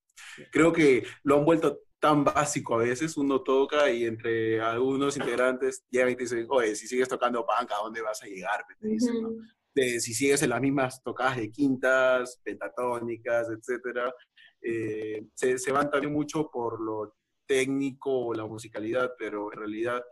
Creo 0.52 0.72
que 0.72 1.04
lo 1.24 1.38
han 1.38 1.46
vuelto 1.46 1.80
tan 2.00 2.24
básico 2.24 2.76
a 2.76 2.80
veces, 2.80 3.16
uno 3.16 3.42
toca 3.42 3.90
y 3.90 4.06
entre 4.06 4.60
algunos 4.60 5.16
integrantes 5.16 5.86
llegan 5.90 6.10
y 6.10 6.16
te 6.16 6.24
dicen, 6.24 6.46
oye, 6.50 6.76
si 6.76 6.88
sigues 6.88 7.08
tocando 7.08 7.46
punk, 7.46 7.72
¿a 7.72 7.84
dónde 7.84 8.02
vas 8.02 8.22
a 8.24 8.26
llegar? 8.26 8.66
Te 8.80 8.88
dicen, 8.88 9.22
¿no? 9.22 9.30
de, 9.76 10.00
si 10.00 10.14
sigues 10.14 10.42
en 10.44 10.50
las 10.50 10.62
mismas 10.62 11.02
tocadas 11.02 11.38
de 11.38 11.52
quintas, 11.52 12.40
pentatónicas, 12.44 13.48
etcétera, 13.50 14.14
eh, 14.62 15.26
se, 15.34 15.58
se, 15.58 15.72
van 15.72 15.90
también 15.90 16.14
mucho 16.14 16.50
por 16.52 16.82
lo 16.82 17.16
técnico 17.46 18.28
o 18.28 18.34
la 18.34 18.46
musicalidad, 18.46 19.14
pero 19.18 19.52
en 19.52 19.60
realidad 19.60 20.04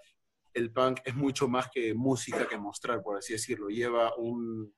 el 0.54 0.72
punk 0.72 1.00
es 1.06 1.16
mucho 1.16 1.48
más 1.48 1.70
que 1.70 1.94
música 1.94 2.48
que 2.48 2.58
mostrar, 2.58 3.02
por 3.02 3.18
así 3.18 3.34
decirlo. 3.34 3.70
Lleva 3.70 4.16
un, 4.18 4.74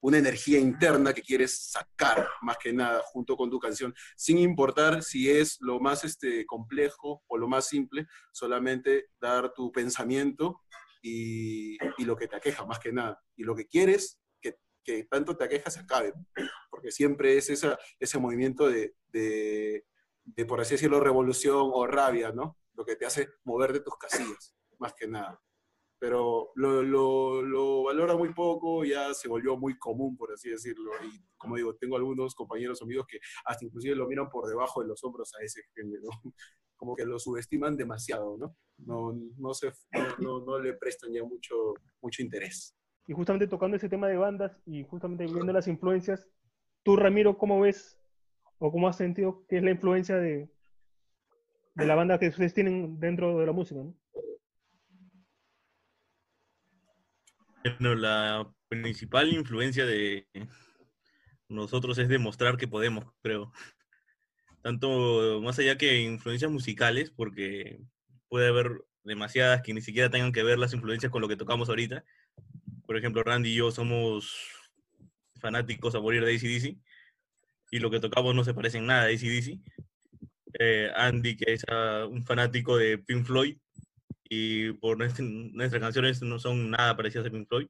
una 0.00 0.18
energía 0.18 0.58
interna 0.58 1.12
que 1.12 1.22
quieres 1.22 1.70
sacar, 1.70 2.26
más 2.42 2.58
que 2.58 2.72
nada, 2.72 3.02
junto 3.04 3.36
con 3.36 3.50
tu 3.50 3.58
canción, 3.58 3.94
sin 4.16 4.38
importar 4.38 5.02
si 5.02 5.30
es 5.30 5.58
lo 5.60 5.78
más 5.80 6.04
este, 6.04 6.46
complejo 6.46 7.22
o 7.26 7.38
lo 7.38 7.48
más 7.48 7.66
simple, 7.68 8.06
solamente 8.32 9.10
dar 9.20 9.52
tu 9.52 9.70
pensamiento 9.70 10.62
y, 11.02 11.78
lo 12.04 12.16
que 12.16 12.28
te 12.28 12.36
aqueja, 12.36 12.64
más 12.64 12.78
que 12.78 12.92
nada. 12.92 13.22
Y 13.36 13.44
lo 13.44 13.54
que 13.54 13.66
quieres 13.66 14.18
que, 14.82 15.04
tanto 15.04 15.36
te 15.36 15.44
aqueja 15.44 15.70
se 15.70 15.80
acabe, 15.80 16.12
porque 16.68 16.90
siempre 16.90 17.36
es 17.36 17.48
ese 17.48 18.18
movimiento 18.18 18.68
de 18.68 19.84
de, 20.36 20.44
por 20.44 20.60
así 20.60 20.74
decirlo, 20.74 21.00
revolución 21.00 21.70
o 21.72 21.86
rabia, 21.86 22.32
¿no? 22.32 22.56
Lo 22.74 22.84
que 22.84 22.96
te 22.96 23.06
hace 23.06 23.28
mover 23.44 23.72
de 23.72 23.80
tus 23.80 23.96
casillas, 23.96 24.54
más 24.78 24.94
que 24.94 25.06
nada. 25.06 25.40
Pero 25.98 26.52
lo, 26.54 26.82
lo, 26.82 27.42
lo, 27.42 27.82
valora 27.82 28.16
muy 28.16 28.32
poco, 28.32 28.84
ya 28.84 29.12
se 29.12 29.28
volvió 29.28 29.56
muy 29.58 29.78
común, 29.78 30.16
por 30.16 30.32
así 30.32 30.48
decirlo. 30.48 30.92
Y 31.04 31.22
como 31.36 31.56
digo, 31.56 31.74
tengo 31.76 31.96
algunos 31.96 32.34
compañeros 32.34 32.80
amigos 32.80 33.06
que 33.06 33.18
hasta 33.44 33.66
inclusive 33.66 33.94
lo 33.94 34.08
miran 34.08 34.30
por 34.30 34.48
debajo 34.48 34.80
de 34.80 34.88
los 34.88 35.04
hombros 35.04 35.34
a 35.38 35.44
ese 35.44 35.62
género. 35.74 36.08
Como 36.76 36.96
que 36.96 37.04
lo 37.04 37.18
subestiman 37.18 37.76
demasiado, 37.76 38.38
¿no? 38.38 38.56
No, 38.78 39.12
no, 39.36 39.52
se, 39.52 39.70
no, 40.18 40.40
no, 40.40 40.58
le 40.58 40.72
prestan 40.72 41.12
ya 41.12 41.22
mucho, 41.22 41.74
mucho 42.00 42.22
interés. 42.22 42.74
Y 43.06 43.12
justamente 43.12 43.46
tocando 43.46 43.76
ese 43.76 43.90
tema 43.90 44.08
de 44.08 44.16
bandas 44.16 44.58
y 44.64 44.82
justamente 44.84 45.26
viendo 45.26 45.52
las 45.52 45.68
influencias, 45.68 46.26
tú, 46.82 46.96
Ramiro, 46.96 47.36
¿cómo 47.36 47.60
ves 47.60 47.99
o 48.60 48.70
cómo 48.70 48.88
has 48.88 48.96
sentido 48.96 49.44
que 49.48 49.56
es 49.56 49.62
la 49.62 49.70
influencia 49.70 50.16
de, 50.16 50.48
de 51.74 51.86
la 51.86 51.94
banda 51.94 52.18
que 52.18 52.28
ustedes 52.28 52.54
tienen 52.54 53.00
dentro 53.00 53.38
de 53.38 53.46
la 53.46 53.52
música? 53.52 53.80
Bueno, 57.64 57.94
la 57.94 58.52
principal 58.68 59.32
influencia 59.32 59.86
de 59.86 60.26
nosotros 61.48 61.96
es 61.98 62.08
demostrar 62.08 62.58
que 62.58 62.68
podemos, 62.68 63.06
creo. 63.22 63.50
Tanto 64.62 65.40
más 65.42 65.58
allá 65.58 65.78
que 65.78 66.02
influencias 66.02 66.50
musicales, 66.50 67.10
porque 67.10 67.80
puede 68.28 68.48
haber 68.48 68.84
demasiadas 69.04 69.62
que 69.62 69.72
ni 69.72 69.80
siquiera 69.80 70.10
tengan 70.10 70.32
que 70.32 70.42
ver 70.42 70.58
las 70.58 70.74
influencias 70.74 71.10
con 71.10 71.22
lo 71.22 71.28
que 71.28 71.36
tocamos 71.36 71.70
ahorita. 71.70 72.04
Por 72.86 72.98
ejemplo, 72.98 73.22
Randy 73.22 73.52
y 73.52 73.56
yo 73.56 73.70
somos 73.70 74.36
fanáticos 75.40 75.94
a 75.94 76.00
morir 76.00 76.22
de 76.22 76.34
ACDC 76.34 76.89
y 77.70 77.78
lo 77.78 77.90
que 77.90 78.00
tocamos 78.00 78.34
no 78.34 78.44
se 78.44 78.54
parece 78.54 78.78
en 78.78 78.86
nada 78.86 79.02
a 79.02 79.06
ACDC. 79.06 79.58
Eh, 80.58 80.90
Andy, 80.96 81.36
que 81.36 81.52
es 81.52 81.64
ah, 81.68 82.06
un 82.10 82.24
fanático 82.24 82.76
de 82.76 82.98
Pink 82.98 83.24
Floyd, 83.26 83.56
y 84.28 84.72
por 84.74 84.96
nuestras 84.96 85.80
canciones 85.80 86.22
no 86.22 86.38
son 86.38 86.70
nada 86.70 86.96
parecidas 86.96 87.26
a 87.26 87.30
Pink 87.30 87.48
Floyd. 87.48 87.68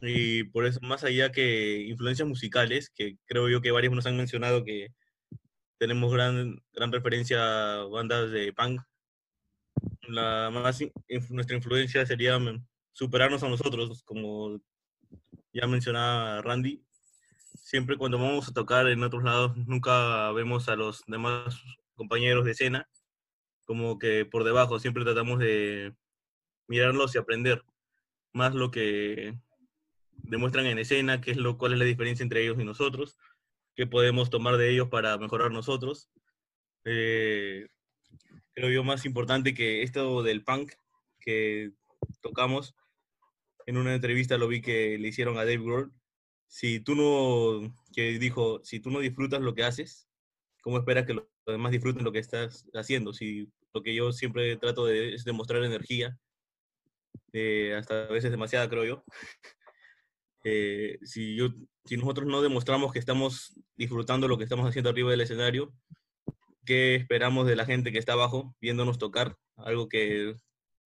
Y 0.00 0.44
por 0.44 0.66
eso, 0.66 0.80
más 0.82 1.04
allá 1.04 1.32
que 1.32 1.82
influencias 1.82 2.28
musicales, 2.28 2.90
que 2.94 3.16
creo 3.26 3.48
yo 3.48 3.60
que 3.60 3.70
varios 3.70 3.94
nos 3.94 4.06
han 4.06 4.16
mencionado 4.16 4.64
que 4.64 4.92
tenemos 5.78 6.12
gran, 6.12 6.62
gran 6.72 6.92
referencia 6.92 7.80
a 7.80 7.84
bandas 7.84 8.30
de 8.30 8.52
punk, 8.52 8.80
la 10.08 10.50
más, 10.52 10.80
nuestra 11.30 11.56
influencia 11.56 12.06
sería 12.06 12.38
superarnos 12.92 13.42
a 13.42 13.48
nosotros, 13.48 14.02
como 14.04 14.60
ya 15.52 15.66
mencionaba 15.66 16.42
Randy, 16.42 16.84
siempre 17.64 17.96
cuando 17.96 18.18
vamos 18.18 18.48
a 18.48 18.52
tocar 18.52 18.86
en 18.86 19.02
otros 19.02 19.24
lados, 19.24 19.56
nunca 19.56 20.30
vemos 20.32 20.68
a 20.68 20.76
los 20.76 21.02
demás 21.06 21.60
compañeros 21.96 22.44
de 22.44 22.52
escena 22.52 22.88
como 23.64 23.98
que 23.98 24.24
por 24.24 24.44
debajo, 24.44 24.78
siempre 24.78 25.04
tratamos 25.04 25.38
de 25.38 25.94
mirarlos 26.68 27.14
y 27.14 27.18
aprender 27.18 27.64
más 28.32 28.54
lo 28.54 28.70
que 28.70 29.38
demuestran 30.12 30.66
en 30.66 30.78
escena, 30.78 31.20
qué 31.20 31.32
es 31.32 31.36
lo, 31.36 31.58
cuál 31.58 31.72
es 31.72 31.78
la 31.78 31.84
diferencia 31.84 32.22
entre 32.22 32.42
ellos 32.42 32.58
y 32.60 32.64
nosotros, 32.64 33.16
qué 33.74 33.86
podemos 33.86 34.30
tomar 34.30 34.56
de 34.56 34.70
ellos 34.70 34.88
para 34.88 35.18
mejorar 35.18 35.50
nosotros. 35.50 36.10
Eh, 36.84 37.68
creo 38.54 38.70
yo 38.70 38.84
más 38.84 39.04
importante 39.06 39.54
que 39.54 39.82
esto 39.82 40.22
del 40.22 40.44
punk 40.44 40.72
que 41.20 41.72
tocamos, 42.20 42.74
en 43.66 43.78
una 43.78 43.94
entrevista 43.94 44.36
lo 44.36 44.48
vi 44.48 44.60
que 44.60 44.98
le 44.98 45.08
hicieron 45.08 45.38
a 45.38 45.44
Dave 45.44 45.58
Grohl, 45.58 45.92
si 46.48 46.80
tú 46.80 46.94
no, 46.94 47.74
que 47.92 48.18
dijo, 48.18 48.60
si 48.64 48.80
tú 48.80 48.90
no 48.90 49.00
disfrutas 49.00 49.40
lo 49.40 49.54
que 49.54 49.64
haces, 49.64 50.08
¿cómo 50.62 50.78
esperas 50.78 51.06
que 51.06 51.14
los 51.14 51.26
demás 51.46 51.72
disfruten 51.72 52.04
lo 52.04 52.12
que 52.12 52.18
estás 52.18 52.66
haciendo? 52.74 53.12
Si 53.12 53.50
lo 53.72 53.82
que 53.82 53.94
yo 53.94 54.12
siempre 54.12 54.56
trato 54.56 54.86
de 54.86 55.14
es 55.14 55.24
demostrar 55.24 55.64
energía, 55.64 56.16
eh, 57.32 57.74
hasta 57.76 58.04
a 58.04 58.12
veces 58.12 58.30
demasiada, 58.30 58.68
creo 58.68 58.84
yo. 58.84 59.04
Eh, 60.46 60.98
si, 61.02 61.36
yo, 61.36 61.48
si 61.86 61.96
nosotros 61.96 62.26
no 62.26 62.42
demostramos 62.42 62.92
que 62.92 62.98
estamos 62.98 63.58
disfrutando 63.76 64.28
lo 64.28 64.36
que 64.36 64.44
estamos 64.44 64.68
haciendo 64.68 64.90
arriba 64.90 65.10
del 65.10 65.22
escenario, 65.22 65.72
¿qué 66.66 66.96
esperamos 66.96 67.46
de 67.46 67.56
la 67.56 67.64
gente 67.64 67.92
que 67.92 67.98
está 67.98 68.12
abajo 68.12 68.54
viéndonos 68.60 68.98
tocar? 68.98 69.38
Algo 69.56 69.88
que 69.88 70.34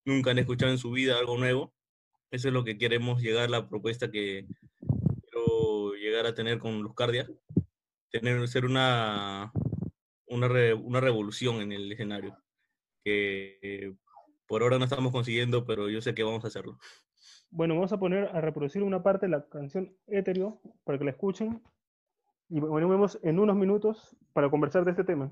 nunca 0.05 0.31
han 0.31 0.39
escuchado 0.39 0.71
en 0.71 0.79
su 0.79 0.93
vida, 0.93 1.19
algo 1.19 1.37
nuevo. 1.37 1.75
Eso 2.31 2.47
es 2.47 2.55
lo 2.55 2.63
que 2.63 2.79
queremos 2.79 3.21
llegar, 3.21 3.51
la 3.51 3.69
propuesta 3.69 4.13
que 4.13 4.47
llegar 6.09 6.27
a 6.27 6.35
tener 6.35 6.59
con 6.59 6.83
Luzcardia. 6.83 7.29
Tener, 8.11 8.47
ser 8.49 8.65
una, 8.65 9.53
una, 10.27 10.49
una 10.75 11.01
revolución 11.01 11.61
en 11.61 11.73
el 11.73 11.93
escenario. 11.93 12.37
Que 13.05 13.95
por 14.47 14.63
ahora 14.63 14.79
no 14.79 14.85
estamos 14.85 15.13
consiguiendo, 15.13 15.67
pero 15.67 15.89
yo 15.89 16.01
sé 16.01 16.15
que 16.15 16.23
vamos 16.23 16.45
a 16.45 16.49
hacerlo. 16.49 16.79
Bueno, 17.51 17.75
vamos 17.75 17.93
a 17.93 17.99
poner 17.99 18.25
a 18.35 18.41
reproducir 18.41 18.83
una 18.83 19.03
parte 19.03 19.27
de 19.27 19.33
la 19.33 19.49
canción 19.49 19.95
Etéreo 20.07 20.61
para 20.85 20.99
que 20.99 21.05
la 21.05 21.13
escuchen. 21.13 21.63
Y 22.51 22.61
volvemos 22.61 23.19
en 23.23 23.39
unos 23.39 23.57
minutos 23.57 24.17
para 24.33 24.51
conversar 24.51 24.85
de 24.85 24.93
este 24.93 25.05
tema. 25.05 25.31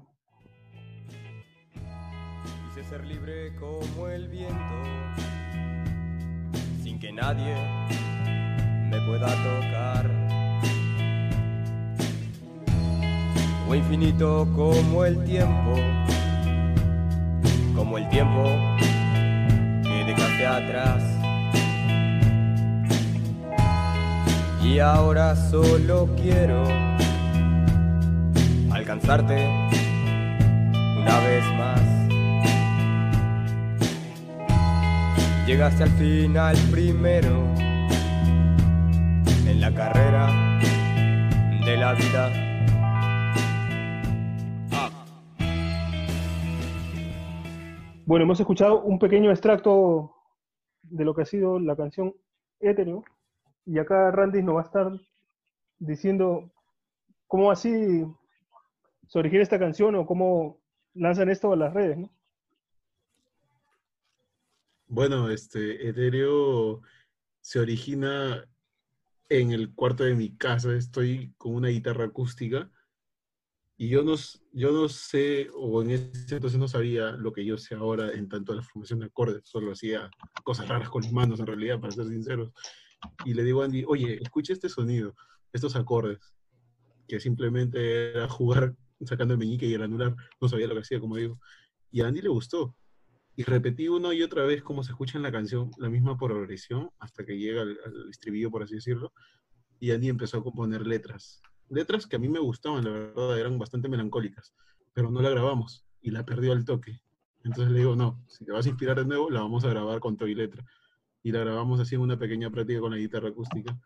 Quise 2.68 2.84
ser 2.84 3.06
libre 3.06 3.54
como 3.56 4.08
el 4.08 4.28
viento, 4.28 4.54
sin 6.82 6.98
que 6.98 7.10
nadie 7.10 7.54
me 8.90 9.00
pueda 9.06 9.28
tocar. 9.28 10.25
O 13.68 13.74
infinito 13.74 14.46
como 14.54 15.04
el 15.04 15.22
tiempo, 15.24 15.74
como 17.74 17.98
el 17.98 18.08
tiempo 18.08 18.44
que 19.82 20.04
dejaste 20.06 20.46
atrás. 20.46 21.02
Y 24.62 24.78
ahora 24.78 25.34
solo 25.34 26.08
quiero 26.16 26.62
alcanzarte 28.70 29.48
una 31.00 31.18
vez 31.20 31.44
más. 31.56 31.80
Llegaste 35.46 35.84
al 35.84 35.90
final 35.90 36.56
primero 36.70 37.44
en 39.46 39.60
la 39.60 39.72
carrera 39.72 40.58
de 41.64 41.76
la 41.76 41.92
vida. 41.94 42.45
Bueno, 48.06 48.22
hemos 48.22 48.38
escuchado 48.38 48.82
un 48.82 49.00
pequeño 49.00 49.32
extracto 49.32 50.14
de 50.82 51.04
lo 51.04 51.12
que 51.12 51.22
ha 51.22 51.24
sido 51.24 51.58
la 51.58 51.74
canción 51.74 52.14
Étero 52.60 53.02
y 53.64 53.80
acá 53.80 54.12
Randy 54.12 54.44
nos 54.44 54.54
va 54.54 54.60
a 54.60 54.64
estar 54.64 54.92
diciendo 55.80 56.52
cómo 57.26 57.50
así 57.50 58.06
se 59.08 59.18
origina 59.18 59.42
esta 59.42 59.58
canción 59.58 59.96
o 59.96 60.06
cómo 60.06 60.62
lanzan 60.94 61.30
esto 61.30 61.52
a 61.52 61.56
las 61.56 61.74
redes, 61.74 61.98
¿no? 61.98 62.16
Bueno, 64.86 65.28
este 65.28 65.88
Ethereum 65.88 66.82
se 67.40 67.58
origina 67.58 68.48
en 69.28 69.50
el 69.50 69.74
cuarto 69.74 70.04
de 70.04 70.14
mi 70.14 70.36
casa. 70.36 70.72
Estoy 70.76 71.34
con 71.38 71.56
una 71.56 71.70
guitarra 71.70 72.04
acústica 72.04 72.70
y 73.78 73.88
yo 73.88 74.02
no, 74.02 74.14
yo 74.52 74.72
no 74.72 74.88
sé, 74.88 75.48
o 75.54 75.82
en 75.82 75.90
ese 75.90 76.36
entonces 76.36 76.58
no 76.58 76.68
sabía 76.68 77.12
lo 77.12 77.32
que 77.32 77.44
yo 77.44 77.58
sé 77.58 77.74
ahora 77.74 78.12
en 78.12 78.28
tanto 78.28 78.52
a 78.52 78.56
la 78.56 78.62
formación 78.62 79.00
de 79.00 79.06
acordes. 79.06 79.42
Solo 79.44 79.72
hacía 79.72 80.10
cosas 80.44 80.68
raras 80.68 80.88
con 80.88 81.02
las 81.02 81.12
manos, 81.12 81.40
en 81.40 81.46
realidad, 81.46 81.78
para 81.80 81.92
ser 81.92 82.06
sinceros 82.06 82.52
y 83.24 83.34
le 83.34 83.44
digo 83.44 83.62
a 83.62 83.66
Andy, 83.66 83.84
oye, 83.86 84.18
escucha 84.22 84.52
este 84.52 84.68
sonido, 84.68 85.14
estos 85.52 85.76
acordes, 85.76 86.34
que 87.08 87.20
simplemente 87.20 88.10
era 88.10 88.28
jugar 88.28 88.74
sacando 89.04 89.34
el 89.34 89.38
meñique 89.38 89.66
y 89.66 89.74
el 89.74 89.82
anular, 89.82 90.14
no 90.40 90.48
sabía 90.48 90.66
lo 90.66 90.74
que 90.74 90.80
hacía, 90.80 91.00
como 91.00 91.16
digo. 91.16 91.38
Y 91.90 92.00
a 92.00 92.08
Andy 92.08 92.22
le 92.22 92.28
gustó. 92.28 92.76
Y 93.36 93.42
repetí 93.42 93.88
una 93.88 94.14
y 94.14 94.22
otra 94.22 94.44
vez 94.44 94.62
cómo 94.62 94.82
se 94.82 94.92
escucha 94.92 95.18
en 95.18 95.22
la 95.22 95.32
canción, 95.32 95.70
la 95.78 95.90
misma 95.90 96.16
progresión, 96.16 96.90
hasta 96.98 97.24
que 97.24 97.36
llega 97.36 97.62
al, 97.62 97.78
estribillo, 98.10 98.50
por 98.50 98.62
así 98.62 98.76
decirlo. 98.76 99.12
Y 99.78 99.90
Andy 99.90 100.08
empezó 100.08 100.38
a 100.38 100.42
componer 100.42 100.86
letras. 100.86 101.42
Letras 101.68 102.06
que 102.06 102.16
a 102.16 102.18
mí 102.18 102.28
me 102.28 102.38
gustaban, 102.38 102.84
la 102.84 102.90
verdad, 102.90 103.38
eran 103.38 103.58
bastante 103.58 103.88
melancólicas, 103.88 104.54
pero 104.92 105.10
no 105.10 105.20
la 105.20 105.30
grabamos 105.30 105.84
y 106.00 106.10
la 106.10 106.24
perdió 106.24 106.52
al 106.52 106.64
toque. 106.64 107.00
Entonces 107.44 107.72
le 107.72 107.80
digo, 107.80 107.96
no, 107.96 108.22
si 108.28 108.44
te 108.44 108.52
vas 108.52 108.66
a 108.66 108.68
inspirar 108.68 108.98
de 108.98 109.04
nuevo, 109.04 109.30
la 109.30 109.40
vamos 109.40 109.64
a 109.64 109.68
grabar 109.68 110.00
con 110.00 110.16
todo 110.16 110.28
y 110.28 110.34
letra 110.34 110.64
y 111.26 111.32
la 111.32 111.40
grabamos 111.40 111.80
así 111.80 111.96
en 111.96 112.02
una 112.02 112.16
pequeña 112.16 112.50
práctica 112.50 112.78
con 112.78 112.92
la 112.92 112.98
guitarra 112.98 113.30
acústica. 113.30 113.76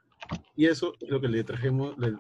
Y 0.55 0.67
eso 0.67 0.93
es 1.01 1.09
lo 1.09 1.23
que 1.23 1.29
le 1.29 1.43
trajimos, 1.43 1.97
le, 1.97 2.13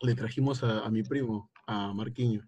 le, 0.00 0.14
trajimos 0.16 0.64
a, 0.64 0.90
mi 0.90 1.04
primo, 1.04 1.48
a 1.64 1.92
Marquiño, 1.92 2.44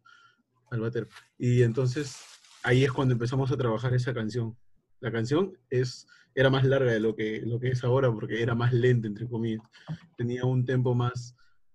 al 0.72 0.80
bater. 0.80 1.06
Y 1.38 1.62
entonces 1.62 2.16
ahí 2.64 2.82
es 2.82 2.90
cuando 2.90 3.12
empezamos 3.12 3.52
a 3.52 3.56
trabajar 3.56 3.94
esa 3.94 4.12
canción. 4.12 4.56
La 4.98 5.12
canción 5.12 5.56
es, 5.70 6.08
era 6.38 6.50
más 6.50 6.64
larga 6.64 6.92
de 6.92 7.00
lo 7.00 7.16
que, 7.16 7.42
lo 7.44 7.58
que 7.58 7.70
es 7.70 7.82
ahora 7.82 8.12
porque 8.12 8.40
era 8.40 8.54
más 8.54 8.72
lenta, 8.72 9.08
entre 9.08 9.28
comillas. 9.28 9.60
Tenía 10.16 10.44
un 10.44 10.64
tempo 10.64 10.94
más, 10.94 11.34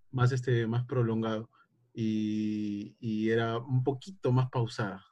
más, 0.10 0.32
este, 0.32 0.66
más 0.68 0.86
prolongado 0.86 1.50
y, 1.94 2.96
y 3.02 3.30
era 3.30 3.58
un 3.58 3.84
poquito 3.84 4.32
más 4.32 4.50
pausada. 4.50 5.06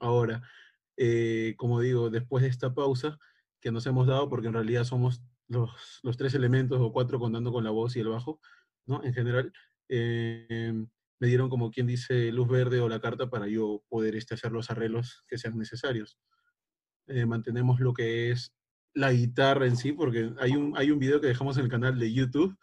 Ahora, 0.00 0.42
eh, 0.98 1.54
como 1.56 1.80
digo, 1.80 2.10
después 2.10 2.42
de 2.42 2.50
esta 2.50 2.74
pausa, 2.74 3.18
que 3.62 3.72
nos 3.72 3.86
hemos 3.86 4.06
dado, 4.06 4.28
porque 4.28 4.48
en 4.48 4.52
realidad 4.52 4.84
somos 4.84 5.22
los, 5.48 5.70
los, 6.02 6.18
tres 6.18 6.34
elementos 6.34 6.78
o 6.78 6.92
cuatro 6.92 7.18
contando 7.18 7.52
con 7.52 7.64
la 7.64 7.70
voz 7.70 7.96
y 7.96 8.00
el 8.00 8.08
bajo, 8.08 8.38
¿no? 8.84 9.02
En 9.02 9.14
general, 9.14 9.50
eh, 9.88 10.74
me 11.20 11.26
dieron 11.26 11.48
como 11.48 11.70
quien 11.70 11.86
dice 11.86 12.30
luz 12.32 12.48
verde 12.48 12.80
o 12.80 12.88
la 12.90 13.00
carta 13.00 13.30
para 13.30 13.48
yo 13.48 13.82
poder 13.88 14.14
este, 14.14 14.34
hacer 14.34 14.52
los 14.52 14.70
arreglos 14.70 15.24
que 15.26 15.38
sean 15.38 15.56
necesarios. 15.56 16.18
Eh, 17.06 17.24
mantenemos 17.24 17.80
lo 17.80 17.94
que 17.94 18.30
es 18.30 18.54
la 18.94 19.12
guitarra 19.12 19.66
en 19.66 19.76
sí, 19.76 19.92
porque 19.92 20.32
hay 20.38 20.52
un, 20.52 20.76
hay 20.76 20.90
un 20.90 20.98
video 20.98 21.20
que 21.20 21.28
dejamos 21.28 21.56
en 21.56 21.64
el 21.64 21.70
canal 21.70 21.98
de 21.98 22.12
YouTube, 22.12 22.56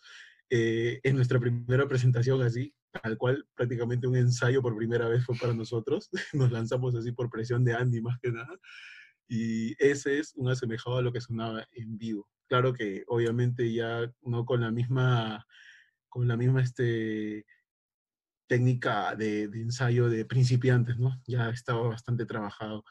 eh, 0.50 1.00
en 1.04 1.16
nuestra 1.16 1.40
primera 1.40 1.88
presentación 1.88 2.42
así, 2.42 2.74
al 3.04 3.18
cual 3.18 3.46
prácticamente 3.56 4.08
un 4.08 4.16
ensayo 4.16 4.62
por 4.62 4.76
primera 4.76 5.08
vez 5.08 5.26
fue 5.26 5.36
para 5.38 5.54
nosotros. 5.54 6.10
Nos 6.34 6.52
lanzamos 6.52 6.96
así 6.96 7.12
por 7.12 7.30
presión 7.30 7.64
de 7.64 7.74
Andy 7.74 8.02
más 8.02 8.18
que 8.22 8.32
nada. 8.32 8.58
Y 9.28 9.76
ese 9.84 10.20
es 10.20 10.34
un 10.36 10.50
asemejado 10.50 10.98
a 10.98 11.02
lo 11.02 11.12
que 11.12 11.22
sonaba 11.22 11.66
en 11.74 11.98
vivo. 11.98 12.30
Claro 12.48 12.74
que 12.74 13.04
obviamente 13.08 13.72
ya 13.74 14.10
no 14.22 14.46
con 14.46 14.62
la 14.62 14.72
misma, 14.72 15.46
con 16.08 16.28
la 16.28 16.38
misma 16.38 16.62
este, 16.62 17.46
técnica 18.48 19.16
de, 19.16 19.44
ensayo 19.44 20.10
de 20.10 20.24
principiantes, 20.26 20.98
¿no? 20.98 21.22
Ya 21.28 21.50
estaba 21.50 21.90
bastante 21.90 22.26
trabajado, 22.26 22.86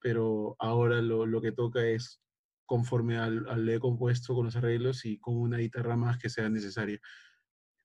pero 0.00 0.56
ahora 0.58 1.02
lo, 1.02 1.26
lo 1.26 1.42
que 1.42 1.52
toca 1.52 1.86
es 1.86 2.23
conforme 2.66 3.18
al, 3.18 3.48
al 3.48 3.68
he 3.68 3.78
compuesto 3.78 4.34
con 4.34 4.46
los 4.46 4.56
arreglos 4.56 5.04
y 5.04 5.18
con 5.18 5.36
una 5.36 5.58
guitarra 5.58 5.96
más 5.96 6.18
que 6.18 6.30
sea 6.30 6.48
necesaria. 6.48 7.00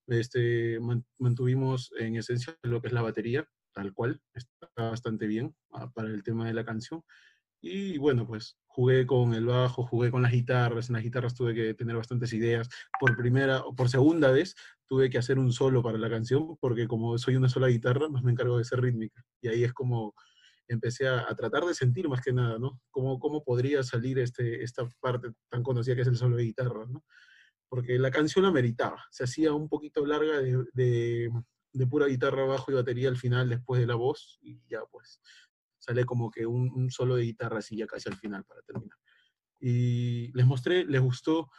Este, 0.08 0.80
mantuvimos 1.20 1.92
en 2.00 2.16
esencia 2.16 2.58
lo 2.64 2.82
que 2.82 2.88
es 2.88 2.94
la 2.94 3.04
batería, 3.04 3.48
tal 3.74 3.94
cual, 3.94 4.22
está 4.34 4.68
bastante 4.76 5.28
bien 5.28 5.56
ah, 5.72 5.92
para 5.92 6.10
el 6.10 6.24
tema 6.24 6.48
de 6.48 6.54
la 6.54 6.66
canción. 6.66 7.04
Y 7.62 7.98
bueno, 7.98 8.26
pues 8.26 8.58
jugué 8.68 9.06
con 9.06 9.34
el 9.34 9.46
bajo, 9.46 9.86
jugué 9.86 10.10
con 10.12 10.22
las 10.22 10.32
guitarras. 10.32 10.90
En 10.90 10.94
las 10.94 11.04
guitarras 11.04 11.36
tuve 11.36 11.54
que 11.54 11.74
tener 11.74 11.96
bastantes 11.96 12.32
ideas. 12.34 12.70
Por 13.00 13.18
primera 13.18 13.60
o 13.66 13.76
por 13.76 13.90
segunda 13.90 14.32
vez 14.32 14.56
tuve 14.88 15.10
que 15.10 15.18
hacer 15.18 15.38
un 15.38 15.52
solo 15.52 15.84
para 15.84 15.98
la 15.98 16.10
canción, 16.10 16.58
porque 16.60 16.88
como 16.88 17.18
soy 17.18 17.36
una 17.36 17.50
sola 17.50 17.68
guitarra, 17.68 18.10
más 18.10 18.24
me 18.24 18.32
encargo 18.32 18.58
de 18.58 18.64
ser 18.64 18.82
rítmica. 18.82 19.24
Y 19.42 19.50
ahí 19.50 19.64
es 19.64 19.74
como 19.74 20.16
empecé 20.74 21.08
a, 21.08 21.26
tratar 21.36 21.66
de 21.66 21.74
sentir 21.74 22.08
más 22.08 22.22
que 22.22 22.34
nada, 22.34 22.58
¿no? 22.60 22.82
Cómo, 22.92 23.20
cómo 23.20 23.44
podría 23.44 23.84
salir 23.84 24.20
este, 24.20 24.64
esta 24.64 24.88
parte 25.00 25.32
tan 25.50 25.64
conocida 25.64 25.96
que 25.96 26.02
es 26.02 26.08
el 26.08 26.18
solo 26.18 26.38
de 26.38 26.44
guitarra, 26.44 26.86
¿no? 26.88 27.04
Porque 27.68 28.00
la 28.00 28.12
canción 28.12 28.46
la 28.46 28.52
meritaba. 28.52 29.04
Se 29.12 29.24
hacía 29.24 29.54
un 29.54 29.70
poquito 29.70 30.06
larga 30.06 30.40
de, 30.42 30.64
de, 30.74 31.30
de 31.74 31.88
pura 31.88 32.08
guitarra, 32.08 32.46
bajo 32.46 32.72
y 32.72 32.76
batería 32.76 33.10
al 33.10 33.18
final 33.18 33.50
después 33.50 33.80
de 33.80 33.88
la 33.88 33.96
voz 33.96 34.40
y 34.42 34.62
ya 34.68 34.82
pues 34.92 35.22
sale 35.80 36.06
como 36.06 36.30
que 36.30 36.46
un, 36.46 36.92
solo 36.92 37.16
de 37.16 37.24
guitarra 37.24 37.60
así 37.60 37.78
ya 37.78 37.88
casi 37.88 38.10
al 38.10 38.18
final 38.18 38.44
para 38.46 38.62
terminar. 38.62 38.98
Y 39.60 40.32
les 40.34 40.46
mostré, 40.46 40.86
les 40.86 41.02
gustó, 41.02 41.50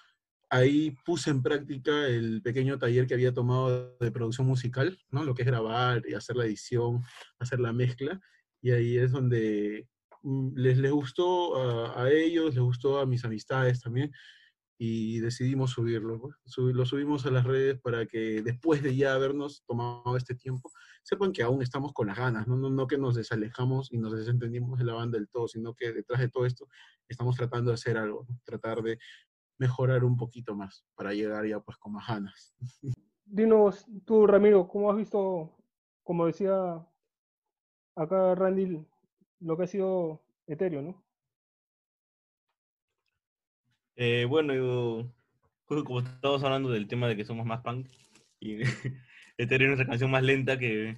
ahí 0.48 0.96
puse 1.04 1.30
en 1.30 1.42
práctica 1.42 2.06
el 2.06 2.42
pequeño 2.42 2.78
taller 2.78 3.06
que 3.06 3.14
había 3.14 3.32
tomado 3.32 3.96
de 3.98 4.12
producción 4.12 4.46
musical, 4.46 4.98
¿no? 5.10 5.24
Lo 5.24 5.34
que 5.34 5.42
es 5.42 5.48
grabar 5.48 6.02
y 6.06 6.14
hacer 6.14 6.36
la 6.36 6.46
edición, 6.46 7.02
hacer 7.38 7.60
la 7.60 7.72
mezcla, 7.72 8.20
y 8.60 8.70
ahí 8.72 8.98
es 8.98 9.12
donde 9.12 9.88
mm, 10.22 10.56
les, 10.56 10.78
les 10.78 10.92
gustó 10.92 11.56
a, 11.56 12.02
a 12.04 12.10
ellos, 12.10 12.54
les 12.54 12.62
gustó 12.62 12.98
a 12.98 13.06
mis 13.06 13.24
amistades 13.24 13.80
también, 13.80 14.12
y 14.82 15.20
decidimos 15.20 15.72
subirlo. 15.72 16.30
Lo 16.56 16.86
subimos 16.86 17.26
a 17.26 17.30
las 17.30 17.44
redes 17.44 17.78
para 17.78 18.06
que 18.06 18.40
después 18.40 18.82
de 18.82 18.96
ya 18.96 19.12
habernos 19.12 19.62
tomado 19.66 20.16
este 20.16 20.34
tiempo, 20.34 20.70
sepan 21.02 21.32
que 21.32 21.42
aún 21.42 21.60
estamos 21.60 21.92
con 21.92 22.06
las 22.06 22.16
ganas, 22.16 22.48
no, 22.48 22.56
no, 22.56 22.70
no 22.70 22.86
que 22.86 22.96
nos 22.96 23.14
desalejamos 23.14 23.92
y 23.92 23.98
nos 23.98 24.16
desentendimos 24.16 24.78
de 24.78 24.86
la 24.86 24.94
banda 24.94 25.18
del 25.18 25.28
todo, 25.28 25.48
sino 25.48 25.74
que 25.74 25.92
detrás 25.92 26.20
de 26.20 26.30
todo 26.30 26.46
esto 26.46 26.66
estamos 27.06 27.36
tratando 27.36 27.70
de 27.70 27.74
hacer 27.74 27.98
algo, 27.98 28.26
tratar 28.42 28.80
de 28.80 28.98
mejorar 29.58 30.02
un 30.02 30.16
poquito 30.16 30.56
más 30.56 30.82
para 30.94 31.12
llegar 31.12 31.46
ya 31.46 31.60
pues 31.60 31.76
con 31.76 31.92
más 31.92 32.08
ganas. 32.08 32.54
Dinos 33.26 33.84
tú, 34.06 34.26
Ramiro, 34.26 34.66
¿cómo 34.66 34.90
has 34.90 34.96
visto, 34.96 35.58
como 36.02 36.24
decía 36.24 36.86
acá 37.96 38.34
Randy, 38.34 38.84
lo 39.40 39.56
que 39.56 39.62
ha 39.64 39.66
sido 39.66 40.20
Ethereum, 40.46 40.86
¿no? 40.86 41.04
Eh, 43.96 44.24
bueno, 44.28 44.54
yo, 44.54 45.12
justo 45.66 45.84
como 45.84 46.00
estamos 46.00 46.42
hablando 46.42 46.70
del 46.70 46.88
tema 46.88 47.08
de 47.08 47.16
que 47.16 47.24
somos 47.24 47.44
más 47.46 47.60
punk, 47.60 47.86
y 48.40 48.60
Ethereum 49.38 49.72
es 49.72 49.76
nuestra 49.76 49.86
canción 49.86 50.10
más 50.10 50.22
lenta 50.22 50.58
que 50.58 50.96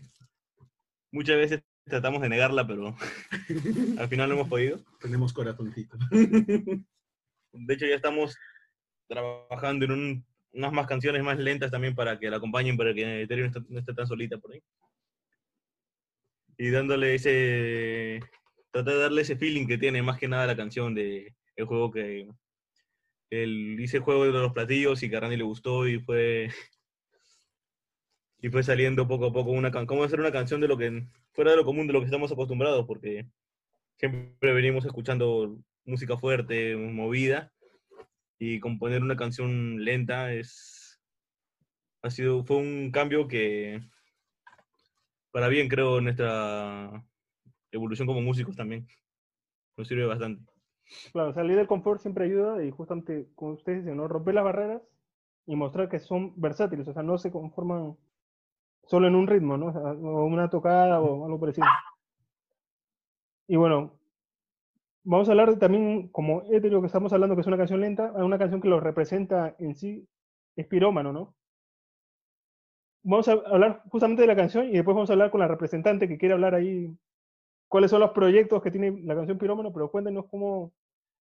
muchas 1.10 1.36
veces 1.36 1.62
tratamos 1.84 2.22
de 2.22 2.28
negarla, 2.28 2.66
pero 2.66 2.94
al 3.98 4.08
final 4.08 4.28
lo 4.28 4.36
hemos 4.36 4.48
podido. 4.48 4.78
Tenemos 5.00 5.32
corazoncito. 5.32 5.98
De 7.54 7.74
hecho, 7.74 7.86
ya 7.86 7.96
estamos 7.96 8.36
trabajando 9.08 9.84
en 9.84 9.90
un- 9.92 10.24
unas 10.54 10.72
más 10.72 10.86
canciones 10.86 11.22
más 11.22 11.38
lentas 11.38 11.70
también 11.70 11.94
para 11.94 12.18
que 12.18 12.30
la 12.30 12.36
acompañen, 12.36 12.76
para 12.76 12.94
que 12.94 13.22
Ethereum 13.22 13.50
no 13.50 13.58
esté, 13.58 13.72
no 13.72 13.78
esté 13.80 13.94
tan 13.94 14.06
solita 14.06 14.38
por 14.38 14.52
ahí. 14.52 14.62
Y 16.58 16.70
dándole 16.70 17.14
ese. 17.14 18.20
Tratar 18.70 18.94
de 18.94 19.00
darle 19.00 19.22
ese 19.22 19.36
feeling 19.36 19.66
que 19.66 19.78
tiene 19.78 20.02
más 20.02 20.18
que 20.18 20.28
nada 20.28 20.46
la 20.46 20.56
canción 20.56 20.94
de 20.94 21.34
el 21.56 21.66
juego 21.66 21.90
que. 21.90 22.28
El, 23.30 23.80
hice 23.80 23.98
el 23.98 24.02
juego 24.02 24.26
de 24.26 24.32
los 24.32 24.52
platillos 24.52 25.02
y 25.02 25.08
que 25.08 25.16
a 25.16 25.20
Randy 25.20 25.36
le 25.36 25.44
gustó 25.44 25.86
y 25.86 25.98
fue. 26.00 26.48
Y 28.44 28.48
fue 28.48 28.64
saliendo 28.64 29.06
poco 29.06 29.26
a 29.26 29.32
poco 29.32 29.52
una 29.52 29.70
cómo 29.70 30.02
hacer 30.02 30.18
una 30.18 30.32
canción 30.32 30.60
de 30.60 30.66
lo 30.66 30.76
que 30.76 31.06
fuera 31.32 31.52
de 31.52 31.58
lo 31.58 31.64
común 31.64 31.86
de 31.86 31.92
lo 31.92 32.00
que 32.00 32.06
estamos 32.06 32.32
acostumbrados 32.32 32.84
porque 32.88 33.24
siempre 33.96 34.52
venimos 34.52 34.84
escuchando 34.84 35.62
música 35.84 36.16
fuerte, 36.16 36.74
movida 36.74 37.52
y 38.40 38.58
componer 38.58 39.00
una 39.00 39.14
canción 39.14 39.84
lenta 39.84 40.32
es 40.32 41.00
ha 42.02 42.10
sido 42.10 42.44
fue 42.44 42.56
un 42.56 42.90
cambio 42.90 43.28
que 43.28 43.80
para 45.32 45.48
bien 45.48 45.68
creo 45.68 46.00
nuestra 46.00 47.04
evolución 47.72 48.06
como 48.06 48.20
músicos 48.20 48.56
también 48.56 48.86
nos 49.76 49.88
sirve 49.88 50.06
bastante 50.06 50.52
Claro, 51.12 51.32
salir 51.32 51.56
del 51.56 51.66
confort 51.66 52.00
siempre 52.00 52.24
ayuda 52.26 52.62
y 52.64 52.70
justamente, 52.70 53.28
como 53.34 53.52
ustedes 53.52 53.84
dicen, 53.84 53.96
¿no? 53.96 54.08
romper 54.08 54.34
las 54.34 54.44
barreras 54.44 54.82
y 55.46 55.56
mostrar 55.56 55.88
que 55.88 56.00
son 56.00 56.38
versátiles, 56.40 56.86
o 56.88 56.92
sea, 56.92 57.02
no 57.02 57.18
se 57.18 57.30
conforman 57.30 57.96
solo 58.84 59.08
en 59.08 59.14
un 59.14 59.26
ritmo, 59.26 59.56
¿no? 59.56 59.68
O, 59.68 60.26
una 60.26 60.50
tocada 60.50 61.00
o 61.00 61.24
algo 61.24 61.40
parecido. 61.40 61.66
Y 63.48 63.56
bueno, 63.56 63.98
vamos 65.04 65.28
a 65.28 65.32
hablar 65.32 65.50
de 65.50 65.56
también, 65.56 66.08
como 66.08 66.42
Etéreo 66.50 66.80
que 66.80 66.86
estamos 66.86 67.12
hablando, 67.12 67.34
que 67.34 67.42
es 67.42 67.46
una 67.46 67.56
canción 67.56 67.80
lenta, 67.80 68.12
una 68.12 68.38
canción 68.38 68.60
que 68.60 68.68
lo 68.68 68.80
representa 68.80 69.54
en 69.58 69.74
sí, 69.74 70.06
es 70.56 70.66
pirómano, 70.66 71.12
¿no? 71.12 71.34
Vamos 73.04 73.26
a 73.28 73.32
hablar 73.32 73.82
justamente 73.88 74.22
de 74.22 74.28
la 74.28 74.36
canción 74.36 74.68
y 74.68 74.72
después 74.72 74.94
vamos 74.94 75.10
a 75.10 75.14
hablar 75.14 75.30
con 75.30 75.40
la 75.40 75.48
representante 75.48 76.06
que 76.08 76.18
quiere 76.18 76.34
hablar 76.34 76.54
ahí 76.54 76.96
cuáles 77.68 77.90
son 77.90 78.00
los 78.00 78.10
proyectos 78.10 78.62
que 78.62 78.70
tiene 78.70 79.02
la 79.02 79.14
canción 79.14 79.38
Pirómano, 79.38 79.72
pero 79.72 79.90
cuéntenos 79.90 80.26
cómo 80.30 80.72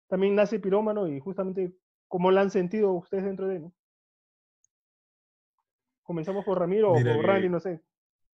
también 0.08 0.36
nace 0.36 0.60
Pirómano 0.60 1.08
y 1.08 1.20
justamente 1.20 1.74
cómo 2.08 2.30
la 2.32 2.42
han 2.42 2.52
sentido 2.52 2.92
ustedes 2.92 3.24
dentro 3.24 3.48
de 3.48 3.58
él. 3.58 3.62
¿no? 3.64 3.74
Comenzamos 6.04 6.44
por 6.44 6.60
Ramiro 6.60 6.94
Mira 6.94 7.12
o 7.12 7.16
por 7.16 7.26
que- 7.26 7.32
Randy, 7.32 7.50
no 7.50 7.60
sé. 7.60 7.82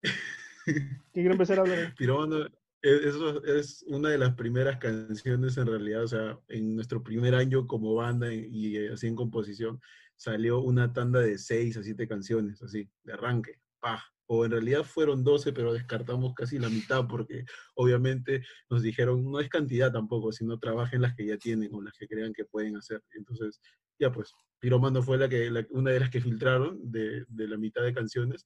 ¿Quién 0.65 0.99
quiere 1.13 1.33
empezar 1.33 1.59
a 1.59 1.63
hablar? 1.63 1.95
Pirómano, 1.97 2.47
eso 2.81 3.45
es 3.45 3.85
una 3.89 4.09
de 4.11 4.19
las 4.19 4.35
primeras 4.35 4.79
canciones 4.79 5.57
en 5.59 5.67
realidad, 5.67 6.05
o 6.05 6.09
sea, 6.09 6.39
en 6.49 6.75
nuestro 6.77 7.03
primer 7.03 7.35
año 7.35 7.67
como 7.67 7.95
banda 7.95 8.33
y, 8.33 8.87
así 8.89 9.07
en 9.09 9.17
composición, 9.17 9.81
salió 10.17 10.61
una 10.61 10.93
tanda 10.93 11.21
de 11.21 11.39
seis 11.39 11.77
a 11.77 11.83
siete 11.83 12.09
canciones, 12.09 12.63
así, 12.63 12.89
de 13.05 13.13
arranque, 13.13 13.61
pa. 13.81 14.05
O 14.29 14.45
en 14.45 14.51
realidad 14.51 14.83
fueron 14.83 15.23
12, 15.23 15.53
pero 15.53 15.73
descartamos 15.73 16.35
casi 16.35 16.59
la 16.59 16.69
mitad 16.69 17.07
porque 17.07 17.45
obviamente 17.77 18.43
nos 18.69 18.83
dijeron, 18.83 19.23
no 19.31 19.39
es 19.39 19.49
cantidad 19.49 19.93
tampoco, 19.93 20.33
sino 20.33 20.59
trabajen 20.59 21.01
las 21.01 21.15
que 21.15 21.27
ya 21.27 21.39
tienen 21.39 21.73
o 21.73 21.81
las 21.81 21.97
que 21.97 22.09
crean 22.09 22.33
que 22.33 22.45
pueden 22.45 22.77
hacer. 22.77 23.01
Entonces, 23.13 23.61
ya 24.01 24.11
pues, 24.11 24.33
Piromano 24.59 25.01
fue 25.01 25.19
la 25.19 25.29
que, 25.29 25.49
una 25.71 25.93
de 25.93 26.01
las 26.01 26.11
que 26.11 26.21
filtraron 26.21 26.79
de, 26.91 27.25
de 27.29 27.49
la 27.49 27.57
mitad 27.57 27.83
de 27.83 27.95
canciones. 27.95 28.45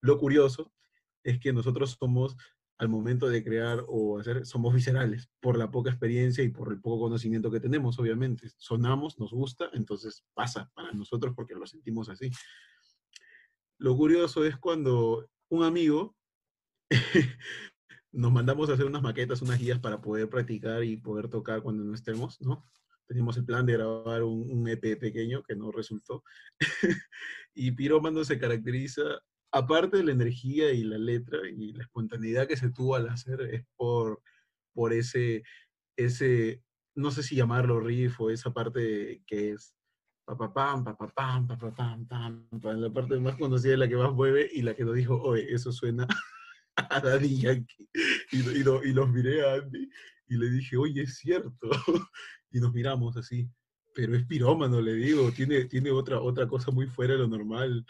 Lo 0.00 0.18
curioso 0.18 0.72
es 1.22 1.38
que 1.38 1.52
nosotros 1.52 1.96
somos, 1.98 2.36
al 2.80 2.88
momento 2.88 3.28
de 3.28 3.44
crear 3.44 3.84
o 3.88 4.18
hacer, 4.18 4.46
somos 4.46 4.72
viscerales 4.72 5.28
por 5.38 5.58
la 5.58 5.70
poca 5.70 5.90
experiencia 5.90 6.42
y 6.42 6.48
por 6.48 6.72
el 6.72 6.80
poco 6.80 7.02
conocimiento 7.02 7.50
que 7.50 7.60
tenemos, 7.60 7.98
obviamente. 7.98 8.48
Sonamos, 8.56 9.18
nos 9.18 9.32
gusta, 9.32 9.68
entonces 9.74 10.24
pasa 10.32 10.70
para 10.74 10.90
nosotros 10.92 11.34
porque 11.36 11.54
lo 11.54 11.66
sentimos 11.66 12.08
así. 12.08 12.30
Lo 13.76 13.94
curioso 13.98 14.46
es 14.46 14.56
cuando 14.56 15.28
un 15.50 15.62
amigo 15.62 16.16
nos 18.12 18.32
mandamos 18.32 18.70
a 18.70 18.72
hacer 18.72 18.86
unas 18.86 19.02
maquetas, 19.02 19.42
unas 19.42 19.58
guías 19.58 19.78
para 19.78 20.00
poder 20.00 20.30
practicar 20.30 20.82
y 20.82 20.96
poder 20.96 21.28
tocar 21.28 21.60
cuando 21.60 21.84
no 21.84 21.94
estemos, 21.94 22.40
¿no? 22.40 22.64
Teníamos 23.06 23.36
el 23.36 23.44
plan 23.44 23.66
de 23.66 23.74
grabar 23.74 24.22
un, 24.22 24.50
un 24.50 24.66
EP 24.68 24.98
pequeño 24.98 25.42
que 25.42 25.54
no 25.54 25.70
resultó. 25.70 26.24
y 27.54 27.72
Pirómano 27.72 28.24
se 28.24 28.38
caracteriza 28.38 29.20
aparte 29.52 29.96
de 29.98 30.04
la 30.04 30.12
energía 30.12 30.72
y 30.72 30.84
la 30.84 30.98
letra 30.98 31.38
y 31.48 31.72
la 31.72 31.82
espontaneidad 31.84 32.46
que 32.46 32.56
se 32.56 32.70
tuvo 32.70 32.94
al 32.96 33.08
hacer, 33.08 33.40
es 33.42 33.64
por, 33.76 34.22
por 34.72 34.92
ese, 34.92 35.42
ese, 35.96 36.62
no 36.94 37.10
sé 37.10 37.22
si 37.22 37.36
llamarlo 37.36 37.80
riff 37.80 38.20
o 38.20 38.30
esa 38.30 38.52
parte 38.52 39.22
que 39.26 39.50
es 39.52 39.74
papapam, 40.24 40.84
papapam, 40.84 41.46
papapam, 41.48 42.06
pam, 42.06 42.48
pam, 42.60 42.80
la 42.80 42.90
parte 42.92 43.18
más 43.18 43.36
conocida, 43.36 43.76
la 43.76 43.88
que 43.88 43.96
más 43.96 44.12
mueve 44.12 44.48
y 44.52 44.62
la 44.62 44.74
que 44.74 44.84
nos 44.84 44.94
dijo, 44.94 45.20
oye, 45.20 45.52
eso 45.52 45.72
suena 45.72 46.06
a 46.76 47.00
Daddy 47.00 47.36
Yankee. 47.40 47.88
Y, 48.32 48.38
y, 48.38 48.62
lo- 48.62 48.84
y 48.84 48.92
los 48.92 49.08
miré 49.10 49.44
a 49.44 49.54
Andy 49.54 49.88
y 50.28 50.36
le 50.36 50.50
dije, 50.50 50.76
oye, 50.76 51.02
es 51.02 51.16
cierto. 51.18 51.68
Y 52.52 52.58
nos 52.58 52.72
miramos 52.72 53.16
así, 53.16 53.48
pero 53.94 54.16
es 54.16 54.26
pirómano, 54.26 54.80
le 54.80 54.94
digo, 54.94 55.30
tiene, 55.30 55.66
tiene 55.66 55.92
otra, 55.92 56.20
otra 56.20 56.48
cosa 56.48 56.72
muy 56.72 56.88
fuera 56.88 57.12
de 57.14 57.20
lo 57.20 57.28
normal 57.28 57.86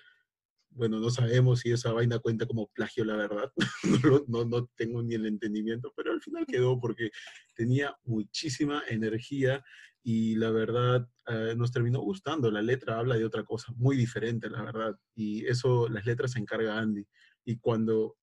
bueno, 0.70 1.00
no 1.00 1.11
sabemos 1.11 1.61
si 1.61 1.72
esa 1.72 1.92
vaina 1.92 2.18
cuenta 2.18 2.46
como 2.46 2.68
plagio, 2.68 3.04
la 3.04 3.16
verdad. 3.16 3.52
No, 4.11 4.24
no, 4.28 4.44
no 4.44 4.66
tengo 4.76 5.02
ni 5.02 5.14
el 5.14 5.26
entendimiento, 5.26 5.92
pero 5.96 6.12
al 6.12 6.22
final 6.22 6.46
quedó 6.46 6.78
porque 6.80 7.11
tenía 7.54 7.96
muchísima 8.04 8.83
energía 8.88 9.62
y 10.02 10.37
la 10.37 10.50
verdad 10.50 11.06
eh, 11.26 11.54
nos 11.56 11.72
terminó 11.72 12.00
gustando. 12.00 12.50
La 12.50 12.62
letra 12.62 12.98
habla 12.98 13.16
de 13.16 13.24
otra 13.24 13.44
cosa 13.44 13.72
muy 13.76 13.96
diferente, 13.96 14.48
la 14.48 14.62
verdad. 14.62 14.96
Y 15.14 15.44
eso, 15.46 15.88
las 15.88 16.06
letras 16.06 16.33
se 16.33 16.38
encarga 16.38 16.78
Andy. 16.78 17.06
Y 17.44 17.59
cuando 17.59 18.16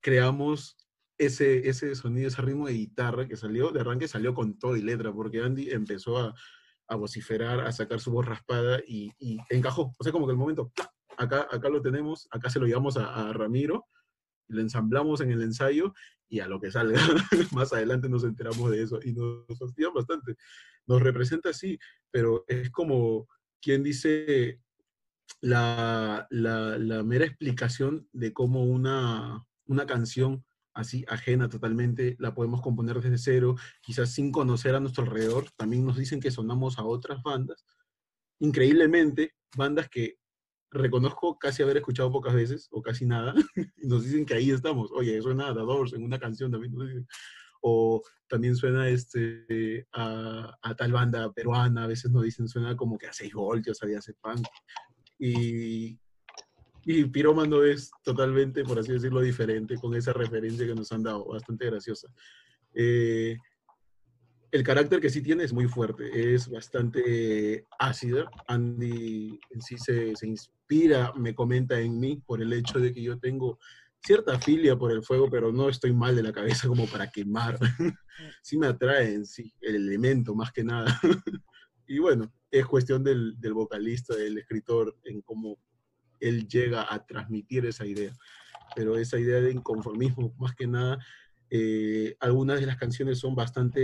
creamos 0.00 0.76
ese, 1.18 1.68
ese 1.68 1.94
sonido, 1.94 2.28
ese 2.28 2.42
ritmo 2.42 2.68
de 2.68 2.74
guitarra 2.74 3.26
que 3.26 3.36
salió, 3.36 3.70
de 3.70 3.80
arranque 3.80 4.08
salió 4.08 4.34
con 4.34 4.58
todo 4.58 4.76
y 4.76 4.82
letra, 4.82 5.12
porque 5.12 5.42
Andy 5.42 5.70
empezó 5.70 6.18
a, 6.18 6.34
a 6.86 6.96
vociferar, 6.96 7.60
a 7.60 7.72
sacar 7.72 8.00
su 8.00 8.12
voz 8.12 8.24
raspada 8.26 8.80
y, 8.86 9.10
y 9.18 9.38
encajó. 9.50 9.92
O 9.98 10.04
sea, 10.04 10.12
como 10.12 10.26
que 10.26 10.32
el 10.32 10.38
momento, 10.38 10.70
¡plá! 10.70 10.90
Acá, 11.18 11.46
acá 11.50 11.68
lo 11.68 11.82
tenemos, 11.82 12.28
acá 12.30 12.50
se 12.50 12.58
lo 12.58 12.66
llevamos 12.66 12.96
a, 12.96 13.28
a 13.28 13.32
Ramiro, 13.32 13.86
lo 14.48 14.60
ensamblamos 14.60 15.20
en 15.20 15.30
el 15.30 15.42
ensayo 15.42 15.92
y 16.28 16.40
a 16.40 16.48
lo 16.48 16.60
que 16.60 16.70
salga. 16.70 16.98
Más 17.52 17.72
adelante 17.72 18.08
nos 18.08 18.24
enteramos 18.24 18.70
de 18.70 18.82
eso 18.82 19.00
y 19.02 19.12
nos 19.12 19.46
fastidia 19.58 19.90
bastante. 19.90 20.36
Nos 20.86 21.02
representa 21.02 21.50
así, 21.50 21.78
pero 22.10 22.44
es 22.48 22.70
como 22.70 23.28
quien 23.60 23.82
dice 23.82 24.60
la, 25.40 26.26
la, 26.30 26.78
la 26.78 27.02
mera 27.02 27.26
explicación 27.26 28.08
de 28.12 28.32
cómo 28.32 28.64
una, 28.64 29.44
una 29.66 29.86
canción 29.86 30.44
así 30.74 31.04
ajena 31.08 31.48
totalmente 31.48 32.14
la 32.20 32.34
podemos 32.34 32.62
componer 32.62 33.00
desde 33.00 33.18
cero, 33.18 33.56
quizás 33.82 34.12
sin 34.12 34.30
conocer 34.30 34.74
a 34.74 34.80
nuestro 34.80 35.04
alrededor. 35.04 35.46
También 35.56 35.84
nos 35.84 35.96
dicen 35.96 36.20
que 36.20 36.30
sonamos 36.30 36.78
a 36.78 36.84
otras 36.84 37.22
bandas. 37.22 37.64
Increíblemente, 38.38 39.34
bandas 39.56 39.88
que 39.88 40.17
reconozco 40.70 41.38
casi 41.38 41.62
haber 41.62 41.78
escuchado 41.78 42.12
pocas 42.12 42.34
veces 42.34 42.68
o 42.70 42.82
casi 42.82 43.06
nada, 43.06 43.34
y 43.76 43.86
nos 43.86 44.04
dicen 44.04 44.26
que 44.26 44.34
ahí 44.34 44.50
estamos. 44.50 44.90
Oye, 44.92 45.20
suena 45.22 45.48
a 45.48 45.54
The 45.54 45.60
Doors 45.60 45.92
en 45.94 46.04
una 46.04 46.18
canción 46.18 46.50
también. 46.50 46.74
nos 46.74 46.88
dicen. 46.88 47.06
O 47.60 48.02
también 48.28 48.54
suena 48.54 48.88
este, 48.88 49.88
a, 49.92 50.56
a 50.62 50.76
tal 50.76 50.92
banda 50.92 51.32
peruana, 51.32 51.84
a 51.84 51.86
veces 51.88 52.10
nos 52.12 52.22
dicen 52.22 52.46
suena 52.46 52.76
como 52.76 52.96
que 52.96 53.08
a 53.08 53.12
6 53.12 53.34
voltios, 53.34 53.82
había 53.82 53.98
hace 53.98 54.14
punk. 54.14 54.46
Y, 55.18 55.98
y 56.84 57.04
Pirómano 57.06 57.64
es 57.64 57.90
totalmente, 58.04 58.62
por 58.62 58.78
así 58.78 58.92
decirlo, 58.92 59.20
diferente 59.20 59.76
con 59.76 59.94
esa 59.94 60.12
referencia 60.12 60.66
que 60.66 60.74
nos 60.74 60.92
han 60.92 61.02
dado, 61.02 61.26
bastante 61.26 61.66
graciosa. 61.66 62.08
Eh, 62.74 63.36
el 64.50 64.62
carácter 64.62 65.00
que 65.00 65.10
sí 65.10 65.22
tiene 65.22 65.44
es 65.44 65.52
muy 65.52 65.66
fuerte, 65.66 66.34
es 66.34 66.48
bastante 66.48 67.66
ácida. 67.78 68.30
Andy 68.46 69.38
en 69.50 69.62
sí 69.62 69.76
se, 69.78 70.16
se 70.16 70.26
inspira, 70.26 71.12
me 71.16 71.34
comenta 71.34 71.78
en 71.78 71.98
mí 72.00 72.22
por 72.26 72.40
el 72.40 72.52
hecho 72.52 72.78
de 72.78 72.92
que 72.92 73.02
yo 73.02 73.18
tengo 73.18 73.58
cierta 74.02 74.38
filia 74.38 74.76
por 74.76 74.92
el 74.92 75.02
fuego, 75.02 75.28
pero 75.30 75.52
no 75.52 75.68
estoy 75.68 75.92
mal 75.92 76.16
de 76.16 76.22
la 76.22 76.32
cabeza 76.32 76.68
como 76.68 76.86
para 76.86 77.10
quemar. 77.10 77.58
sí 78.42 78.56
me 78.56 78.68
atrae 78.68 79.14
en 79.14 79.26
sí 79.26 79.52
el 79.60 79.76
elemento 79.76 80.34
más 80.34 80.52
que 80.52 80.64
nada. 80.64 80.98
y 81.86 81.98
bueno, 81.98 82.32
es 82.50 82.66
cuestión 82.66 83.04
del, 83.04 83.38
del 83.38 83.54
vocalista, 83.54 84.14
del 84.14 84.38
escritor, 84.38 84.96
en 85.04 85.20
cómo 85.22 85.58
él 86.20 86.48
llega 86.48 86.92
a 86.92 87.04
transmitir 87.04 87.66
esa 87.66 87.86
idea. 87.86 88.16
Pero 88.74 88.96
esa 88.96 89.18
idea 89.18 89.40
de 89.40 89.52
inconformismo, 89.52 90.34
más 90.38 90.54
que 90.54 90.66
nada, 90.66 90.98
eh, 91.50 92.14
algunas 92.20 92.60
de 92.60 92.66
las 92.66 92.76
canciones 92.76 93.18
son 93.18 93.34
bastante, 93.34 93.80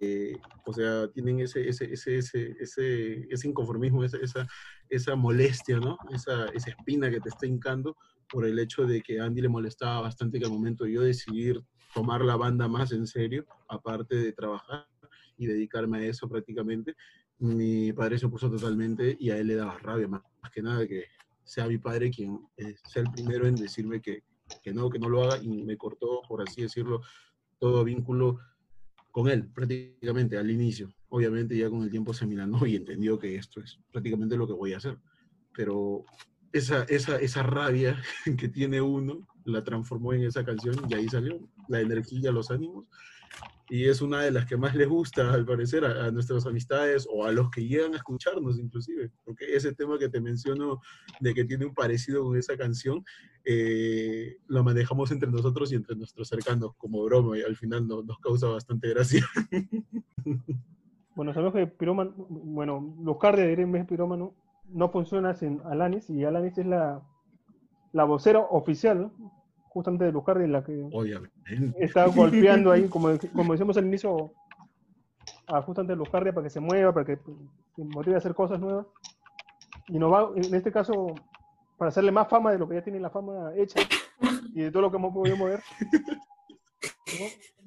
eh, 0.00 0.36
o 0.66 0.72
sea, 0.72 1.08
tienen 1.08 1.40
ese, 1.40 1.68
ese, 1.68 1.92
ese, 1.92 2.18
ese, 2.18 3.26
ese, 3.30 3.48
inconformismo, 3.48 4.04
esa, 4.04 4.18
esa, 4.18 4.48
esa 4.88 5.14
molestia, 5.14 5.78
¿no? 5.78 5.96
Esa, 6.12 6.46
esa 6.46 6.70
espina 6.70 7.10
que 7.10 7.20
te 7.20 7.28
está 7.28 7.46
hincando 7.46 7.96
por 8.28 8.44
el 8.44 8.58
hecho 8.58 8.84
de 8.84 9.00
que 9.00 9.20
Andy 9.20 9.42
le 9.42 9.48
molestaba 9.48 10.00
bastante 10.00 10.38
que 10.38 10.46
al 10.46 10.52
momento 10.52 10.86
yo 10.86 11.02
decidir 11.02 11.62
tomar 11.94 12.22
la 12.22 12.36
banda 12.36 12.68
más 12.68 12.92
en 12.92 13.06
serio, 13.06 13.46
aparte 13.68 14.16
de 14.16 14.32
trabajar 14.32 14.86
y 15.36 15.46
dedicarme 15.46 15.98
a 15.98 16.02
eso 16.02 16.28
prácticamente, 16.28 16.94
mi 17.38 17.92
padre 17.92 18.18
se 18.18 18.26
opuso 18.26 18.50
totalmente 18.50 19.16
y 19.18 19.30
a 19.30 19.38
él 19.38 19.46
le 19.46 19.54
daba 19.54 19.78
rabia, 19.78 20.08
más, 20.08 20.22
más 20.42 20.50
que 20.50 20.62
nada 20.62 20.86
que 20.86 21.04
sea 21.44 21.66
mi 21.66 21.78
padre 21.78 22.10
quien 22.10 22.38
eh, 22.56 22.74
sea 22.84 23.02
el 23.02 23.10
primero 23.10 23.46
en 23.46 23.54
decirme 23.54 24.02
que, 24.02 24.22
que 24.62 24.72
no, 24.72 24.90
que 24.90 24.98
no 24.98 25.08
lo 25.08 25.24
haga 25.24 25.42
y 25.42 25.48
me 25.48 25.76
cortó, 25.76 26.22
por 26.28 26.42
así 26.42 26.62
decirlo, 26.62 27.02
todo 27.58 27.84
vínculo 27.84 28.38
con 29.10 29.28
él 29.28 29.48
prácticamente 29.48 30.38
al 30.38 30.50
inicio. 30.50 30.92
Obviamente 31.08 31.56
ya 31.56 31.70
con 31.70 31.82
el 31.82 31.90
tiempo 31.90 32.12
se 32.12 32.26
milanó 32.26 32.66
y 32.66 32.76
entendió 32.76 33.18
que 33.18 33.36
esto 33.36 33.60
es 33.60 33.78
prácticamente 33.90 34.36
lo 34.36 34.46
que 34.46 34.52
voy 34.52 34.72
a 34.72 34.78
hacer. 34.78 34.98
Pero 35.54 36.04
esa, 36.52 36.84
esa, 36.84 37.16
esa 37.16 37.42
rabia 37.42 38.00
que 38.38 38.48
tiene 38.48 38.80
uno 38.80 39.26
la 39.44 39.64
transformó 39.64 40.12
en 40.12 40.24
esa 40.24 40.44
canción 40.44 40.76
y 40.88 40.94
ahí 40.94 41.08
salió 41.08 41.40
la 41.68 41.80
energía, 41.80 42.30
los 42.30 42.50
ánimos. 42.50 42.86
Y 43.70 43.84
es 43.86 44.00
una 44.00 44.22
de 44.22 44.30
las 44.30 44.46
que 44.46 44.56
más 44.56 44.74
les 44.74 44.88
gusta, 44.88 45.32
al 45.32 45.44
parecer, 45.44 45.84
a, 45.84 46.06
a 46.06 46.10
nuestras 46.10 46.46
amistades 46.46 47.06
o 47.10 47.24
a 47.26 47.32
los 47.32 47.50
que 47.50 47.66
llegan 47.66 47.92
a 47.92 47.98
escucharnos 47.98 48.58
inclusive. 48.58 49.10
Porque 49.24 49.44
ese 49.54 49.74
tema 49.74 49.98
que 49.98 50.08
te 50.08 50.20
menciono 50.20 50.80
de 51.20 51.34
que 51.34 51.44
tiene 51.44 51.66
un 51.66 51.74
parecido 51.74 52.24
con 52.24 52.36
esa 52.38 52.56
canción, 52.56 53.04
eh, 53.44 54.36
lo 54.46 54.64
manejamos 54.64 55.10
entre 55.10 55.30
nosotros 55.30 55.70
y 55.72 55.74
entre 55.76 55.96
nuestros 55.96 56.28
cercanos 56.28 56.72
como 56.78 57.02
broma 57.04 57.36
y 57.38 57.42
al 57.42 57.56
final 57.56 57.86
no- 57.86 58.02
nos 58.02 58.18
causa 58.20 58.48
bastante 58.48 58.88
gracia. 58.88 59.26
Bueno, 61.14 61.34
sabemos 61.34 61.52
que 61.52 61.66
Pirómano, 61.66 62.12
bueno, 62.28 62.80
vez 63.72 63.82
de 63.82 63.88
Pirómano, 63.88 64.34
no 64.68 64.88
funciona 64.90 65.34
sin 65.34 65.60
Alanis, 65.64 66.08
y 66.10 66.22
Alanis 66.24 66.56
es 66.58 66.66
la, 66.66 67.02
la 67.92 68.04
vocera 68.04 68.38
oficial, 68.38 69.00
¿no? 69.18 69.37
Justamente 69.78 70.04
de 70.04 70.12
Lucardia, 70.12 70.48
la 70.48 70.64
que 70.64 70.88
Obviamente. 70.92 71.30
está 71.78 72.06
golpeando 72.06 72.72
ahí, 72.72 72.88
como, 72.90 73.10
como 73.32 73.52
decíamos 73.52 73.76
al 73.76 73.86
inicio, 73.86 74.32
a 75.46 75.62
justamente 75.62 75.94
Lucardia 75.94 76.32
para 76.32 76.44
que 76.44 76.50
se 76.50 76.58
mueva, 76.58 76.92
para 76.92 77.06
que 77.06 77.16
se 77.76 77.84
motive 77.84 78.16
a 78.16 78.18
hacer 78.18 78.34
cosas 78.34 78.58
nuevas. 78.58 78.86
Y 79.86 80.00
nos 80.00 80.12
va, 80.12 80.30
en 80.34 80.52
este 80.52 80.72
caso, 80.72 81.14
para 81.76 81.90
hacerle 81.90 82.10
más 82.10 82.28
fama 82.28 82.50
de 82.50 82.58
lo 82.58 82.68
que 82.68 82.74
ya 82.74 82.82
tiene 82.82 82.98
la 82.98 83.08
fama 83.08 83.52
hecha 83.54 83.80
y 84.52 84.62
de 84.62 84.72
todo 84.72 84.82
lo 84.82 84.90
que 84.90 84.96
hemos 84.96 85.14
podido 85.14 85.36
mover. 85.36 85.62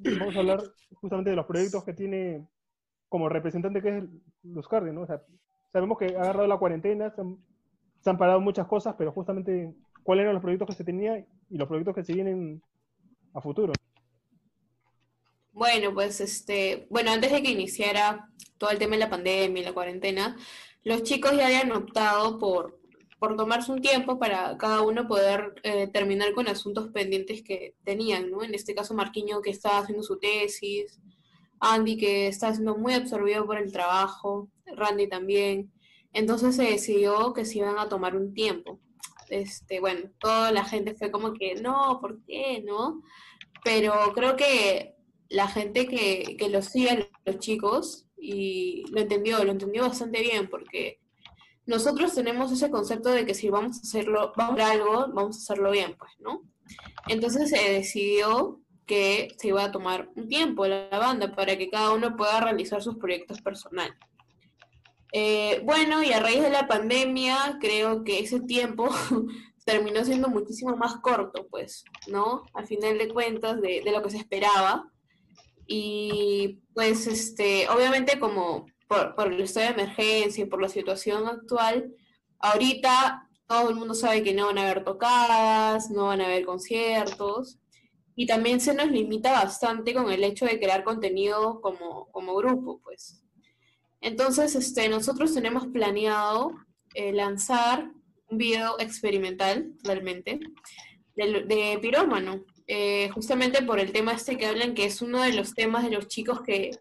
¿no? 0.03 0.17
Vamos 0.19 0.35
a 0.35 0.39
hablar 0.39 0.63
justamente 0.99 1.29
de 1.29 1.37
los 1.37 1.45
proyectos 1.45 1.85
que 1.85 1.93
tiene 1.93 2.45
como 3.07 3.29
representante 3.29 3.81
que 3.81 3.97
es 3.99 4.03
Lucardia, 4.43 4.91
¿no? 4.91 5.03
O 5.03 5.07
sea, 5.07 5.21
sabemos 5.71 5.97
que 5.97 6.17
ha 6.17 6.21
agarrado 6.21 6.47
la 6.47 6.57
cuarentena, 6.57 7.09
se 7.11 7.21
han, 7.21 7.37
se 8.01 8.09
han 8.09 8.17
parado 8.17 8.41
muchas 8.41 8.67
cosas, 8.67 8.95
pero 8.97 9.13
justamente 9.13 9.73
cuáles 10.11 10.23
eran 10.23 10.33
los 10.33 10.41
proyectos 10.41 10.67
que 10.67 10.75
se 10.75 10.83
tenía 10.83 11.25
y 11.49 11.57
los 11.57 11.69
proyectos 11.69 11.95
que 11.95 12.03
se 12.03 12.11
vienen 12.13 12.61
a 13.33 13.39
futuro. 13.39 13.71
Bueno, 15.53 15.93
pues 15.93 16.19
este, 16.19 16.85
bueno, 16.89 17.11
antes 17.11 17.31
de 17.31 17.41
que 17.41 17.51
iniciara 17.51 18.27
todo 18.57 18.71
el 18.71 18.77
tema 18.77 18.95
de 18.95 18.99
la 18.99 19.09
pandemia 19.09 19.61
y 19.61 19.65
la 19.65 19.71
cuarentena, 19.71 20.35
los 20.83 21.03
chicos 21.03 21.31
ya 21.31 21.45
habían 21.45 21.71
optado 21.71 22.39
por, 22.39 22.77
por 23.19 23.37
tomarse 23.37 23.71
un 23.71 23.79
tiempo 23.79 24.19
para 24.19 24.57
cada 24.57 24.81
uno 24.81 25.07
poder 25.07 25.53
eh, 25.63 25.87
terminar 25.87 26.33
con 26.33 26.49
asuntos 26.49 26.89
pendientes 26.89 27.41
que 27.41 27.75
tenían, 27.85 28.31
¿no? 28.31 28.43
En 28.43 28.53
este 28.53 28.75
caso, 28.75 28.93
Marquiño 28.93 29.41
que 29.41 29.51
estaba 29.51 29.77
haciendo 29.77 30.03
su 30.03 30.19
tesis, 30.19 30.99
Andy 31.61 31.95
que 31.95 32.27
está 32.27 32.51
siendo 32.53 32.75
muy 32.75 32.95
absorbido 32.95 33.45
por 33.45 33.57
el 33.57 33.71
trabajo, 33.71 34.49
Randy 34.75 35.07
también. 35.07 35.71
Entonces 36.11 36.57
se 36.57 36.63
decidió 36.63 37.31
que 37.31 37.45
se 37.45 37.59
iban 37.59 37.79
a 37.79 37.87
tomar 37.87 38.17
un 38.17 38.33
tiempo. 38.33 38.80
Este, 39.31 39.79
bueno, 39.79 40.09
toda 40.19 40.51
la 40.51 40.65
gente 40.65 40.93
fue 40.93 41.09
como 41.09 41.33
que, 41.33 41.55
no, 41.55 41.99
¿por 42.01 42.23
qué? 42.25 42.61
¿No? 42.65 43.01
Pero 43.63 43.93
creo 44.13 44.35
que 44.35 44.95
la 45.29 45.47
gente 45.47 45.87
que, 45.87 46.35
que 46.37 46.49
lo 46.49 46.61
sigue, 46.61 47.09
los 47.25 47.39
chicos, 47.39 48.07
y 48.17 48.83
lo 48.91 49.01
entendió, 49.01 49.43
lo 49.43 49.51
entendió 49.51 49.83
bastante 49.83 50.21
bien, 50.21 50.49
porque 50.49 50.99
nosotros 51.65 52.13
tenemos 52.13 52.51
ese 52.51 52.69
concepto 52.69 53.09
de 53.09 53.25
que 53.25 53.33
si 53.33 53.49
vamos 53.49 53.77
a 53.77 53.81
hacerlo, 53.81 54.33
vamos 54.35 54.59
a 54.59 54.65
hacer 54.65 54.79
algo, 54.79 55.07
vamos 55.13 55.37
a 55.37 55.39
hacerlo 55.39 55.71
bien, 55.71 55.95
pues, 55.97 56.11
¿no? 56.19 56.41
Entonces 57.07 57.49
se 57.49 57.71
decidió 57.71 58.61
que 58.85 59.29
se 59.37 59.47
iba 59.47 59.63
a 59.63 59.71
tomar 59.71 60.09
un 60.15 60.27
tiempo 60.27 60.67
la 60.67 60.89
banda 60.89 61.33
para 61.33 61.57
que 61.57 61.69
cada 61.69 61.93
uno 61.93 62.15
pueda 62.15 62.41
realizar 62.41 62.81
sus 62.83 62.97
proyectos 62.97 63.41
personales. 63.41 63.95
Eh, 65.11 65.61
bueno, 65.65 66.03
y 66.03 66.11
a 66.13 66.19
raíz 66.19 66.41
de 66.41 66.49
la 66.49 66.67
pandemia, 66.67 67.57
creo 67.59 68.03
que 68.03 68.19
ese 68.19 68.41
tiempo 68.41 68.89
terminó 69.65 70.03
siendo 70.05 70.29
muchísimo 70.29 70.75
más 70.77 70.95
corto, 70.97 71.47
pues, 71.49 71.83
¿no? 72.07 72.43
Al 72.53 72.67
final 72.67 72.97
de 72.97 73.09
cuentas, 73.09 73.61
de, 73.61 73.81
de 73.83 73.91
lo 73.91 74.01
que 74.01 74.09
se 74.09 74.17
esperaba. 74.17 74.89
Y 75.67 76.61
pues, 76.73 77.07
este, 77.07 77.69
obviamente 77.69 78.19
como 78.19 78.65
por, 78.87 79.15
por 79.15 79.31
el 79.31 79.41
estado 79.41 79.67
de 79.67 79.83
emergencia 79.83 80.43
y 80.43 80.47
por 80.47 80.61
la 80.61 80.69
situación 80.69 81.27
actual, 81.27 81.93
ahorita 82.39 83.29
todo 83.47 83.69
el 83.69 83.75
mundo 83.75 83.93
sabe 83.93 84.23
que 84.23 84.33
no 84.33 84.47
van 84.47 84.57
a 84.57 84.63
haber 84.63 84.83
tocadas, 84.83 85.91
no 85.91 86.05
van 86.05 86.21
a 86.21 86.25
haber 86.25 86.45
conciertos, 86.45 87.59
y 88.15 88.25
también 88.25 88.59
se 88.59 88.73
nos 88.73 88.91
limita 88.91 89.31
bastante 89.31 89.93
con 89.93 90.11
el 90.11 90.23
hecho 90.23 90.45
de 90.45 90.59
crear 90.59 90.83
contenido 90.83 91.61
como, 91.61 92.07
como 92.11 92.35
grupo, 92.35 92.79
pues. 92.83 93.20
Entonces, 94.01 94.55
este, 94.55 94.89
nosotros 94.89 95.33
tenemos 95.33 95.67
planeado 95.67 96.53
eh, 96.93 97.13
lanzar 97.13 97.91
un 98.27 98.37
video 98.37 98.79
experimental, 98.79 99.73
realmente, 99.83 100.39
de, 101.15 101.77
Pirómano, 101.81 102.43
eh, 102.67 103.09
justamente 103.13 103.61
por 103.61 103.79
el 103.79 103.91
tema 103.91 104.13
este 104.13 104.37
que 104.37 104.47
hablan, 104.47 104.73
que 104.73 104.85
es 104.85 105.01
uno 105.01 105.21
de 105.21 105.33
los 105.33 105.53
temas 105.53 105.83
de 105.83 105.91
los 105.91 106.07
chicos 106.07 106.41
que, 106.41 106.71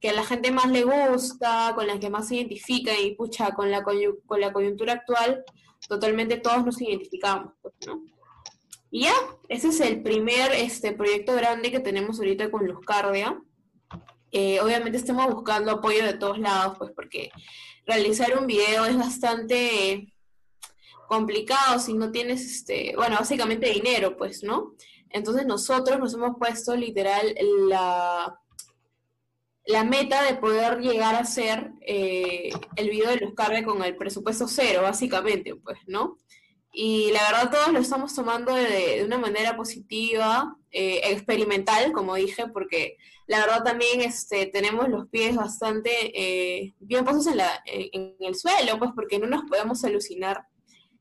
que 0.00 0.10
a 0.10 0.14
la 0.14 0.24
gente 0.24 0.50
más 0.50 0.70
le 0.70 0.84
gusta, 0.84 1.72
con 1.74 1.86
la 1.86 2.00
que 2.00 2.10
más 2.10 2.28
se 2.28 2.36
identifica, 2.36 2.98
y 2.98 3.14
pucha, 3.14 3.52
con 3.52 3.70
la, 3.70 3.82
con 3.82 4.40
la 4.40 4.52
coyuntura 4.52 4.94
actual, 4.94 5.44
totalmente 5.88 6.38
todos 6.38 6.64
nos 6.64 6.80
identificamos, 6.80 7.52
pues, 7.62 7.74
¿no? 7.86 8.02
Y 8.90 9.02
ya, 9.02 9.14
ese 9.48 9.68
es 9.68 9.80
el 9.80 10.02
primer 10.02 10.52
este, 10.52 10.92
proyecto 10.92 11.34
grande 11.34 11.72
que 11.72 11.80
tenemos 11.80 12.18
ahorita 12.18 12.50
con 12.50 12.64
Luzcardia. 12.64 13.36
Eh, 14.36 14.60
obviamente 14.60 14.98
estamos 14.98 15.32
buscando 15.32 15.70
apoyo 15.70 16.04
de 16.04 16.14
todos 16.14 16.40
lados, 16.40 16.76
pues 16.76 16.90
porque 16.90 17.30
realizar 17.86 18.36
un 18.36 18.48
video 18.48 18.84
es 18.84 18.98
bastante 18.98 20.12
complicado 21.06 21.78
si 21.78 21.94
no 21.94 22.10
tienes, 22.10 22.44
este, 22.44 22.94
bueno, 22.96 23.14
básicamente 23.16 23.70
dinero, 23.70 24.16
pues, 24.16 24.42
¿no? 24.42 24.74
Entonces 25.10 25.46
nosotros 25.46 26.00
nos 26.00 26.14
hemos 26.14 26.36
puesto 26.36 26.74
literal 26.74 27.32
la, 27.68 28.40
la 29.66 29.84
meta 29.84 30.24
de 30.24 30.34
poder 30.34 30.80
llegar 30.80 31.14
a 31.14 31.20
hacer 31.20 31.70
eh, 31.86 32.50
el 32.74 32.90
video 32.90 33.10
de 33.10 33.18
Luzcardia 33.18 33.64
con 33.64 33.84
el 33.84 33.96
presupuesto 33.96 34.48
cero, 34.48 34.82
básicamente, 34.82 35.54
pues, 35.54 35.78
¿no? 35.86 36.18
Y 36.72 37.12
la 37.12 37.22
verdad 37.30 37.52
todos 37.52 37.72
lo 37.72 37.78
estamos 37.78 38.12
tomando 38.12 38.52
de, 38.52 38.96
de 38.96 39.04
una 39.04 39.18
manera 39.18 39.56
positiva, 39.56 40.56
eh, 40.72 41.02
experimental, 41.04 41.92
como 41.92 42.16
dije, 42.16 42.48
porque 42.48 42.96
la 43.26 43.40
verdad 43.40 43.64
también 43.64 44.00
este, 44.00 44.46
tenemos 44.46 44.88
los 44.88 45.08
pies 45.08 45.34
bastante 45.34 45.90
eh, 46.14 46.74
bien 46.78 47.04
puestos 47.04 47.26
en, 47.28 47.38
la, 47.38 47.62
en, 47.66 48.16
el 48.20 48.34
suelo, 48.34 48.78
pues 48.78 48.90
porque 48.94 49.18
no 49.18 49.26
nos 49.26 49.44
podemos 49.48 49.82
alucinar 49.84 50.46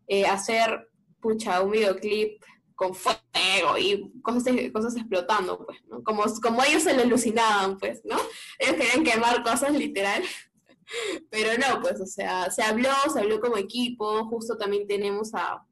eh, 0.08 0.26
hacer, 0.26 0.90
pucha, 1.20 1.62
un 1.62 1.72
videoclip 1.72 2.42
con 2.76 2.96
fuego 2.96 3.78
y 3.78 4.12
cosas, 4.22 4.44
cosas 4.74 4.96
explotando, 4.96 5.66
pues, 5.66 5.80
¿no? 5.88 6.04
Como, 6.04 6.24
como 6.42 6.64
ellos 6.64 6.84
se 6.84 6.94
lo 6.94 7.04
alucinaban, 7.04 7.78
pues, 7.78 8.02
¿no? 8.04 8.18
Ellos 8.58 8.76
querían 8.76 9.04
quemar 9.04 9.44
cosas 9.44 9.74
literal. 9.74 10.24
Pero 11.30 11.52
no, 11.58 11.82
pues, 11.82 12.00
o 12.02 12.06
sea, 12.06 12.52
se 12.52 12.62
habló, 12.62 12.90
se 13.12 13.20
habló 13.20 13.40
como 13.40 13.58
equipo, 13.58 14.26
justo 14.26 14.58
también 14.58 14.88
tenemos 14.88 15.34
a, 15.34 15.66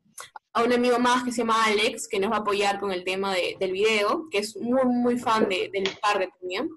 a 0.53 0.63
un 0.63 0.73
amigo 0.73 0.99
más 0.99 1.23
que 1.23 1.31
se 1.31 1.39
llama 1.39 1.65
Alex, 1.65 2.07
que 2.07 2.19
nos 2.19 2.31
va 2.31 2.37
a 2.37 2.39
apoyar 2.39 2.79
con 2.79 2.91
el 2.91 3.03
tema 3.03 3.33
de, 3.33 3.55
del 3.59 3.71
video, 3.71 4.27
que 4.29 4.39
es 4.39 4.57
muy, 4.57 4.83
muy 4.85 5.17
fan 5.17 5.47
de, 5.47 5.69
del 5.71 5.89
parque 6.01 6.29
también. 6.39 6.69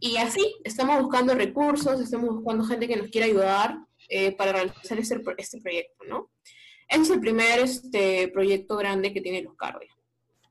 Y 0.00 0.16
así, 0.16 0.56
estamos 0.64 1.02
buscando 1.02 1.34
recursos, 1.34 2.00
estamos 2.00 2.36
buscando 2.36 2.64
gente 2.64 2.88
que 2.88 2.96
nos 2.96 3.08
quiera 3.08 3.26
ayudar 3.26 3.78
eh, 4.08 4.32
para 4.32 4.52
realizar 4.52 4.98
este, 4.98 5.20
este 5.38 5.60
proyecto, 5.60 6.04
¿no? 6.08 6.30
Es 6.88 7.10
el 7.10 7.20
primer 7.20 7.60
este, 7.60 8.28
proyecto 8.28 8.76
grande 8.76 9.12
que 9.12 9.20
tiene 9.20 9.42
los 9.42 9.56
Cardia. 9.56 9.90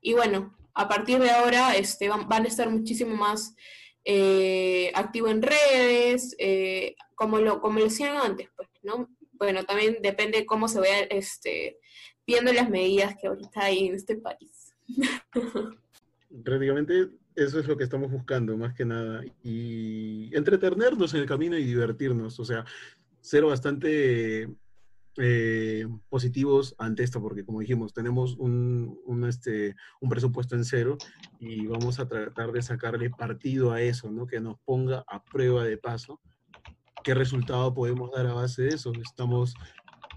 Y 0.02 0.14
bueno, 0.14 0.56
a 0.74 0.88
partir 0.88 1.20
de 1.20 1.32
ahora 1.32 1.76
este, 1.76 2.10
van, 2.10 2.28
a 2.30 2.48
estar 2.48 2.70
muchísimo 2.70 3.16
más 3.16 3.56
eh, 4.04 4.92
activo 4.94 5.30
en 5.30 5.42
redes, 5.42 6.36
eh, 6.38 6.96
como, 7.16 7.40
lo, 7.40 7.62
como 7.62 7.80
lo 7.80 7.88
antes, 8.22 8.50
pues, 8.56 8.70
¿no? 8.84 9.10
Bueno, 9.34 9.64
también 9.64 9.98
depende 10.02 10.46
cómo 10.46 10.68
se 10.68 10.80
vea 10.80 11.00
este, 11.04 11.78
viendo 12.26 12.52
las 12.54 12.70
medidas 12.70 13.16
que 13.20 13.28
ahorita 13.28 13.64
hay 13.64 13.88
en 13.88 13.96
este 13.96 14.16
país. 14.18 14.76
prácticamente 16.44 17.10
eso 17.36 17.60
es 17.60 17.68
lo 17.68 17.78
que 17.78 17.84
estamos 17.84 18.12
buscando, 18.12 18.58
más 18.58 18.74
que 18.74 18.86
nada. 18.86 19.24
Y 19.44 20.36
entretenernos 20.36 21.14
en 21.14 21.22
el 21.22 21.28
camino 21.28 21.58
y 21.58 21.66
divertirnos. 21.66 22.40
O 22.40 22.46
sea, 22.46 22.66
ser 23.22 23.44
bastante 23.44 24.50
eh, 25.18 25.88
positivos 26.10 26.76
ante 26.78 27.04
esto, 27.04 27.22
porque 27.22 27.46
como 27.46 27.60
dijimos, 27.60 27.94
tenemos 27.94 28.36
un, 28.38 29.00
un, 29.06 29.26
este, 29.26 29.76
un 30.02 30.10
presupuesto 30.10 30.56
en 30.56 30.66
cero 30.66 30.98
y 31.40 31.68
vamos 31.68 32.00
a 32.00 32.08
tratar 32.08 32.52
de 32.52 32.62
sacarle 32.62 33.10
partido 33.10 33.72
a 33.72 33.82
eso, 33.82 34.10
¿no? 34.12 34.28
Que 34.28 34.40
nos 34.40 34.58
ponga 34.60 35.04
a 35.08 35.24
prueba 35.24 35.64
de 35.64 35.78
paso 35.78 36.22
qué 37.06 37.14
resultado 37.14 37.72
podemos 37.72 38.10
dar 38.12 38.26
a 38.26 38.34
base 38.34 38.64
de 38.64 38.70
eso. 38.70 38.92
Estamos 39.00 39.54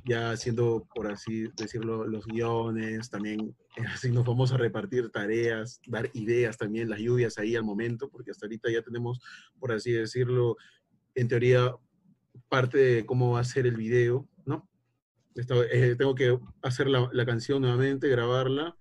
ya 0.08 0.30
haciendo, 0.30 0.88
por 0.94 1.06
así 1.06 1.48
decirlo, 1.54 2.06
los 2.06 2.26
guiones, 2.26 3.10
también 3.10 3.54
así 3.92 4.10
nos 4.10 4.24
vamos 4.24 4.52
a 4.52 4.56
repartir 4.56 5.10
tareas, 5.10 5.80
dar 5.86 6.10
ideas 6.14 6.56
también, 6.56 6.88
las 6.88 7.00
lluvias 7.00 7.36
ahí 7.38 7.54
al 7.54 7.64
momento, 7.64 8.08
porque 8.08 8.30
hasta 8.30 8.46
ahorita 8.46 8.70
ya 8.70 8.82
tenemos, 8.82 9.20
por 9.60 9.70
así 9.70 9.92
decirlo, 9.92 10.56
en 11.14 11.28
teoría, 11.28 11.74
parte 12.48 12.78
de 12.78 13.06
cómo 13.06 13.32
va 13.32 13.40
a 13.40 13.44
ser 13.44 13.66
el 13.66 13.76
video, 13.76 14.26
¿no? 14.46 14.66
Eh, 15.36 15.94
tengo 15.98 16.14
que 16.14 16.38
hacer 16.62 16.88
la, 16.88 17.26
canción 17.26 17.60
nuevamente, 17.60 18.08
grabarla, 18.08 18.76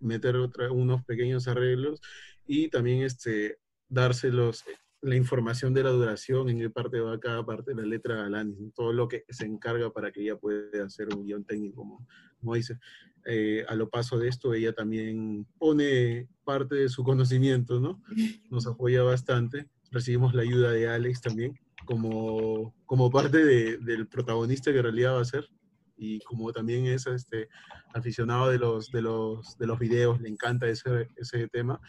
meter 0.00 0.34
otra, 0.36 0.72
unos 0.72 1.04
pequeños 1.04 1.46
arreglos 1.46 2.00
y 2.44 2.68
también 2.70 3.02
este, 3.02 3.58
dárselos 3.88 4.64
la 5.02 5.16
información 5.16 5.74
de 5.74 5.82
la 5.82 5.90
duración, 5.90 6.48
en 6.48 6.60
qué 6.60 6.70
parte 6.70 7.00
va 7.00 7.18
cada 7.18 7.44
parte 7.44 7.74
de 7.74 7.82
la 7.82 7.86
letra 7.86 8.24
Alanis, 8.24 8.72
todo 8.72 8.92
lo 8.92 9.08
que 9.08 9.24
se 9.28 9.44
encarga 9.44 9.92
para 9.92 10.12
que 10.12 10.22
ella 10.22 10.36
pueda 10.36 10.84
hacer 10.84 11.12
un 11.14 11.24
guion 11.24 11.44
técnico, 11.44 11.76
como, 11.78 12.06
como 12.38 12.54
dice. 12.54 12.78
Eh, 13.24 13.64
a 13.68 13.74
lo 13.74 13.88
paso 13.88 14.18
de 14.18 14.28
esto, 14.28 14.54
ella 14.54 14.72
también 14.72 15.46
pone 15.58 16.28
parte 16.44 16.76
de 16.76 16.88
su 16.88 17.02
conocimiento, 17.02 17.80
¿no? 17.80 18.00
Nos 18.48 18.66
apoya 18.66 19.02
bastante. 19.02 19.68
Recibimos 19.90 20.34
la 20.34 20.42
ayuda 20.42 20.70
de 20.70 20.88
Alex 20.88 21.20
también, 21.20 21.58
como, 21.84 22.72
como 22.86 23.10
parte 23.10 23.44
de, 23.44 23.78
del 23.78 24.06
protagonista 24.06 24.70
que 24.70 24.78
en 24.78 24.84
realidad 24.84 25.16
va 25.16 25.20
a 25.22 25.24
ser. 25.24 25.48
Y 25.96 26.20
como 26.20 26.52
también 26.52 26.86
es 26.86 27.06
este, 27.08 27.48
aficionado 27.92 28.50
de 28.50 28.58
los, 28.58 28.90
de, 28.92 29.02
los, 29.02 29.58
de 29.58 29.66
los 29.66 29.78
videos, 29.80 30.20
le 30.20 30.28
encanta 30.28 30.68
ese, 30.68 31.08
ese 31.16 31.48
tema, 31.48 31.80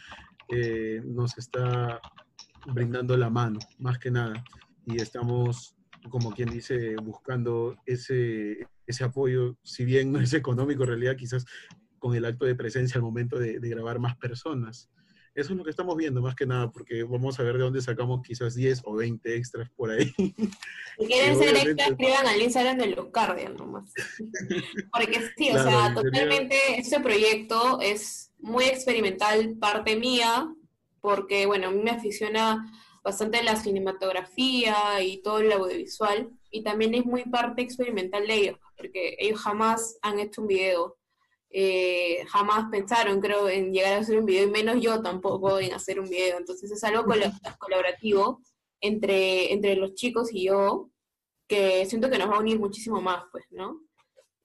eh, 0.48 1.00
nos 1.04 1.38
está 1.38 2.00
brindando 2.66 3.16
la 3.16 3.30
mano, 3.30 3.58
más 3.78 3.98
que 3.98 4.10
nada. 4.10 4.42
Y 4.86 5.00
estamos, 5.00 5.76
como 6.08 6.32
quien 6.32 6.50
dice, 6.50 6.96
buscando 6.96 7.76
ese, 7.86 8.66
ese 8.86 9.04
apoyo, 9.04 9.56
si 9.62 9.84
bien 9.84 10.12
no 10.12 10.20
es 10.20 10.32
económico, 10.34 10.82
en 10.82 10.90
realidad 10.90 11.16
quizás 11.16 11.44
con 11.98 12.14
el 12.14 12.24
acto 12.24 12.44
de 12.44 12.54
presencia 12.54 12.98
al 12.98 13.02
momento 13.02 13.38
de, 13.38 13.58
de 13.58 13.68
grabar 13.68 13.98
más 13.98 14.16
personas. 14.16 14.90
Eso 15.34 15.52
es 15.52 15.58
lo 15.58 15.64
que 15.64 15.70
estamos 15.70 15.96
viendo 15.96 16.22
más 16.22 16.36
que 16.36 16.46
nada, 16.46 16.70
porque 16.70 17.02
vamos 17.02 17.40
a 17.40 17.42
ver 17.42 17.54
de 17.54 17.64
dónde 17.64 17.82
sacamos 17.82 18.22
quizás 18.22 18.54
10 18.54 18.82
o 18.84 18.94
20 18.94 19.36
extras 19.36 19.68
por 19.70 19.90
ahí. 19.90 20.12
Si 20.16 21.06
quieren 21.06 21.36
ser 21.38 21.56
extras, 21.56 21.90
escriban 21.90 22.26
al 22.26 22.40
Instagram 22.40 22.78
de 22.78 22.86
los 22.86 23.08
nomás. 23.58 23.92
Porque 24.92 25.20
sí, 25.36 25.50
o 25.50 25.60
sea, 25.60 25.92
totalmente 25.92 26.56
este 26.76 27.00
proyecto 27.00 27.80
es 27.80 28.30
muy 28.38 28.64
experimental, 28.66 29.56
parte 29.58 29.96
mía, 29.96 30.46
porque, 31.04 31.44
bueno, 31.44 31.68
a 31.68 31.70
mí 31.70 31.82
me 31.82 31.90
aficiona 31.90 32.64
bastante 33.02 33.42
la 33.42 33.56
cinematografía 33.56 35.02
y 35.02 35.20
todo 35.20 35.40
el 35.40 35.52
audiovisual, 35.52 36.30
y 36.50 36.62
también 36.62 36.94
es 36.94 37.04
muy 37.04 37.24
parte 37.24 37.60
experimental 37.60 38.26
de 38.26 38.34
ellos, 38.34 38.58
porque 38.74 39.14
ellos 39.18 39.38
jamás 39.38 39.98
han 40.00 40.18
hecho 40.18 40.40
un 40.40 40.48
video, 40.48 40.96
eh, 41.50 42.24
jamás 42.28 42.70
pensaron, 42.70 43.20
creo, 43.20 43.50
en 43.50 43.70
llegar 43.70 43.92
a 43.92 43.98
hacer 43.98 44.18
un 44.18 44.24
video, 44.24 44.48
y 44.48 44.50
menos 44.50 44.80
yo 44.80 45.02
tampoco 45.02 45.60
en 45.60 45.74
hacer 45.74 46.00
un 46.00 46.08
video, 46.08 46.38
entonces 46.38 46.72
es 46.72 46.82
algo 46.84 47.04
colaborativo 47.58 48.40
entre, 48.80 49.52
entre 49.52 49.76
los 49.76 49.92
chicos 49.92 50.32
y 50.32 50.46
yo, 50.46 50.88
que 51.46 51.84
siento 51.84 52.08
que 52.08 52.16
nos 52.16 52.30
va 52.30 52.36
a 52.36 52.40
unir 52.40 52.58
muchísimo 52.58 53.02
más, 53.02 53.24
pues, 53.30 53.44
¿no? 53.50 53.82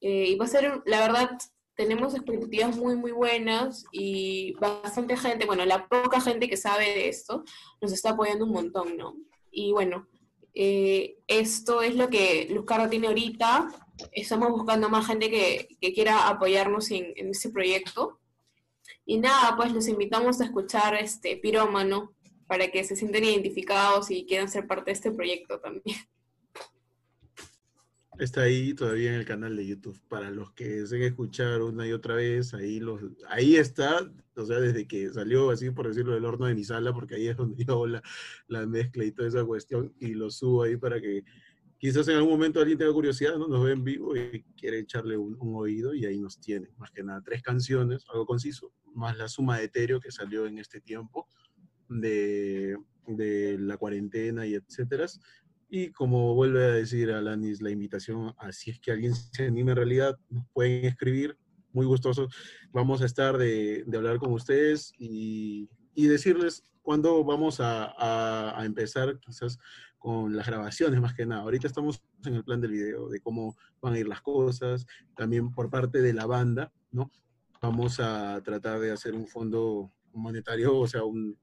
Eh, 0.02 0.26
y 0.28 0.36
va 0.36 0.44
a 0.44 0.50
ser, 0.50 0.82
la 0.86 1.00
verdad, 1.00 1.38
tenemos 1.80 2.14
expectativas 2.14 2.76
muy, 2.76 2.98
muy 2.98 3.12
buenas 3.12 3.86
y 3.94 4.52
bastante 4.60 5.16
gente, 5.16 5.46
bueno, 5.46 5.64
la 5.64 5.88
poca 5.88 6.20
gente 6.20 6.50
que 6.50 6.58
sabe 6.58 6.84
de 6.84 7.08
esto 7.08 7.46
nos 7.80 7.94
está 7.94 8.10
apoyando 8.10 8.44
un 8.44 8.52
montón, 8.52 8.98
¿no? 8.98 9.16
Y 9.50 9.72
bueno, 9.72 10.06
eh, 10.54 11.20
esto 11.26 11.82
es 11.82 11.96
lo 11.96 12.10
que 12.10 12.50
Luz 12.52 12.66
Carro 12.66 12.90
tiene 12.90 13.08
ahorita. 13.08 13.70
Estamos 14.12 14.50
buscando 14.50 14.90
más 14.90 15.08
gente 15.08 15.30
que, 15.30 15.70
que 15.80 15.94
quiera 15.94 16.28
apoyarnos 16.28 16.92
en, 16.92 17.14
en 17.16 17.30
este 17.30 17.50
proyecto. 17.50 18.20
Y 19.06 19.18
nada, 19.20 19.56
pues 19.56 19.72
los 19.72 19.88
invitamos 19.88 20.42
a 20.42 20.46
escuchar 20.46 20.96
este 20.96 21.38
Pirómano 21.38 22.14
para 22.46 22.68
que 22.68 22.84
se 22.84 22.98
sienten 22.98 23.24
identificados 23.24 24.12
y 24.12 24.26
quieran 24.26 24.50
ser 24.50 24.68
parte 24.68 24.92
de 24.92 24.96
este 24.96 25.12
proyecto 25.12 25.62
también. 25.62 25.96
Está 28.20 28.42
ahí 28.42 28.74
todavía 28.74 29.14
en 29.14 29.20
el 29.20 29.26
canal 29.26 29.56
de 29.56 29.66
YouTube. 29.66 29.98
Para 30.10 30.30
los 30.30 30.52
que 30.52 30.68
deseen 30.68 31.04
escuchar 31.04 31.62
una 31.62 31.88
y 31.88 31.94
otra 31.94 32.16
vez, 32.16 32.54
ahí, 32.54 32.82
los, 32.82 33.02
ahí 33.30 33.56
está, 33.56 34.12
o 34.36 34.46
sea, 34.46 34.60
desde 34.60 34.86
que 34.86 35.10
salió, 35.10 35.52
así 35.52 35.72
por 35.72 35.88
decirlo, 35.88 36.14
del 36.14 36.26
horno 36.26 36.46
de 36.46 36.54
mi 36.54 36.66
sala, 36.66 36.94
porque 36.94 37.16
ahí 37.16 37.30
es 37.30 37.38
donde 37.38 37.64
yo 37.64 37.74
hago 37.74 37.88
la, 37.88 38.04
la 38.48 38.66
mezcla 38.66 39.06
y 39.06 39.14
toda 39.14 39.30
esa 39.30 39.46
cuestión, 39.46 39.94
y 40.02 40.16
lo 40.16 40.30
subo 40.30 40.64
ahí 40.64 40.76
para 40.76 41.00
que 41.00 41.24
quizás 41.78 42.10
en 42.10 42.18
algún 42.18 42.34
momento 42.34 42.60
alguien 42.60 42.78
tenga 42.78 42.92
curiosidad, 42.92 43.38
¿no? 43.38 43.48
nos 43.48 43.64
ve 43.64 43.72
en 43.72 43.86
vivo 43.86 44.14
y 44.18 44.44
quiere 44.58 44.80
echarle 44.80 45.16
un, 45.16 45.38
un, 45.40 45.56
oído, 45.56 45.94
y 45.94 46.06
ahí 46.06 46.20
nos 46.20 46.42
tiene. 46.42 46.68
Más 46.78 46.92
que 46.92 47.04
nada, 47.04 47.22
tres 47.24 47.42
canciones, 47.42 48.04
algo 48.12 48.26
conciso, 48.26 48.74
más 48.94 49.18
la 49.18 49.30
suma 49.30 49.60
de 49.60 49.64
Etéreo 49.64 50.02
que 50.02 50.12
salió 50.12 50.46
en 50.46 50.58
este 50.58 50.82
tiempo 50.82 51.30
de, 51.88 52.76
de 53.08 53.58
la 53.60 53.78
cuarentena 53.78 54.46
y 54.46 54.56
etcétera. 54.56 55.06
Y 55.70 55.92
como 55.92 56.34
vuelve 56.34 56.66
a 56.66 56.70
decir 56.70 57.12
Alanis, 57.12 57.62
la 57.62 57.70
invitación, 57.70 58.34
así 58.40 58.72
es 58.72 58.80
que 58.80 58.92
alguien 58.92 59.14
se 59.14 59.46
anime 59.46 59.72
en 59.72 59.78
realidad, 59.78 60.18
pueden 60.52 60.86
escribir, 60.86 61.38
muy 61.72 61.86
gustoso. 61.86 62.28
Vamos 62.72 63.02
a 63.02 63.06
estar 63.06 63.38
de, 63.38 63.84
de 63.86 63.98
hablar 63.98 64.18
con 64.18 64.34
ustedes 64.34 64.92
y, 64.98 65.70
y 65.94 66.08
decirles 66.08 66.64
cuándo 66.82 67.24
vamos 67.24 67.60
a, 67.60 67.86
a, 67.86 68.60
a, 68.60 68.66
empezar 68.66 69.20
quizás 69.20 69.60
con 70.00 70.36
las 70.36 70.48
grabaciones 70.48 71.00
más 71.00 71.14
que 71.14 71.28
nada. 71.28 71.44
Ahorita 71.44 71.68
estamos 71.68 72.02
en 72.26 72.34
el 72.34 72.44
plan 72.44 72.62
del 72.62 72.72
video, 72.72 73.08
de 73.08 73.20
cómo 73.20 73.56
van 73.80 73.94
a 73.94 74.00
ir 74.00 74.08
las 74.08 74.22
cosas, 74.22 74.88
también 75.16 75.52
por 75.52 75.70
parte 75.70 76.02
de 76.02 76.14
la 76.14 76.26
banda, 76.26 76.74
¿no? 76.92 77.12
Vamos 77.62 78.00
a 78.00 78.42
tratar 78.42 78.80
de 78.80 78.92
hacer 78.92 79.14
un 79.14 79.28
fondo 79.28 79.92
monetario, 80.14 80.78
o 80.78 80.88
sea, 80.88 81.04
un, 81.04 81.38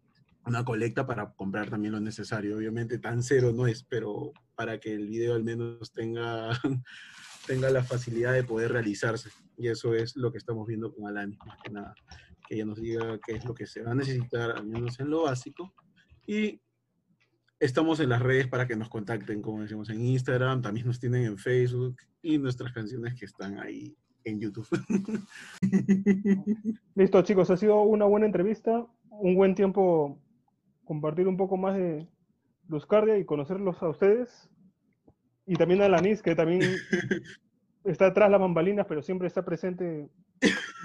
una 0.47 0.65
colecta 0.65 1.07
para 1.07 1.33
comprar 1.33 1.69
también 1.69 1.93
lo 1.93 2.01
necesario. 2.01 2.57
Obviamente 2.57 2.99
tan 2.99 3.23
cero 3.23 3.53
no 3.53 3.67
es, 3.67 3.83
pero 3.83 4.33
para 4.55 4.79
que 4.79 4.95
el 4.95 5.09
video 5.09 5.35
al 5.35 5.45
menos 5.45 5.93
tenga, 5.93 6.51
tenga 7.47 7.71
la 7.71 7.83
facilidad 7.83 8.33
de 8.33 8.45
poder 8.45 8.73
realizarse. 8.73 9.31
Y 9.57 9.69
eso 9.69 9.95
es 9.95 10.17
lo 10.17 10.31
que 10.31 10.39
estamos 10.39 10.67
viendo 10.67 10.95
con 10.95 11.07
Alani, 11.07 11.37
más 11.47 11.59
que 11.63 11.71
nada. 11.71 11.95
Que 12.49 12.55
ella 12.55 12.65
nos 12.65 12.81
diga 12.81 13.19
qué 13.27 13.37
es 13.37 13.45
lo 13.45 13.55
que 13.55 13.67
se 13.67 13.83
va 13.83 13.93
a 13.93 13.97
necesitar, 13.97 14.53
al 14.53 14.67
menos 14.67 15.01
en 15.01 15.11
lo 15.11 15.25
básico. 15.25 15.75
Y 16.27 16.61
estamos 17.59 18.01
en 18.01 18.11
las 18.11 18.23
redes 18.23 18.47
para 18.47 18.67
que 18.67 18.77
nos 18.77 18.89
contacten, 18.89 19.43
como 19.43 19.63
decimos 19.63 19.91
en 19.91 20.05
Instagram, 20.05 20.63
también 20.63 20.87
nos 20.87 21.01
tienen 21.01 21.25
en 21.25 21.39
Facebook 21.39 21.97
y 22.23 22.39
nuestras 22.39 22.73
canciones 22.73 23.15
que 23.19 23.25
están 23.25 23.59
ahí 23.59 23.97
en 24.25 24.41
YouTube. 24.41 24.69
Listo, 26.95 27.23
chicos, 27.23 27.51
ha 27.51 27.57
sido 27.57 27.81
una 27.83 28.05
buena 28.05 28.27
entrevista, 28.27 28.87
un 29.11 29.35
buen 29.35 29.55
tiempo 29.55 30.21
compartir 30.87 31.29
un 31.29 31.37
poco 31.37 31.57
más 31.59 31.77
de 31.77 32.09
Luzcardia 32.69 33.19
y 33.19 33.27
conocerlos 33.27 33.83
a 33.83 33.89
ustedes. 33.89 34.49
Y 35.45 35.55
también 35.57 35.83
a 35.83 35.89
Lanis, 35.89 36.23
que 36.23 36.35
también 36.35 36.63
está 37.85 38.07
atrás 38.07 38.31
las 38.31 38.41
bambalinas, 38.41 38.87
pero 38.87 39.03
siempre 39.03 39.29
está 39.29 39.45
presente 39.45 40.09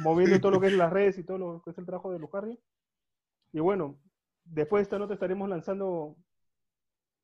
moviendo 0.03 0.39
todo 0.39 0.51
lo 0.51 0.59
que 0.59 0.67
es 0.67 0.73
las 0.73 0.91
redes 0.91 1.17
y 1.17 1.23
todo 1.23 1.37
lo 1.37 1.61
que 1.63 1.69
es 1.69 1.77
el 1.77 1.85
trabajo 1.85 2.11
de 2.11 2.19
Luzcardia. 2.19 2.57
Y 3.53 3.59
bueno, 3.59 3.97
después 4.43 4.81
de 4.81 4.83
esta 4.83 4.99
nota 4.99 5.13
estaremos 5.13 5.47
lanzando 5.47 6.15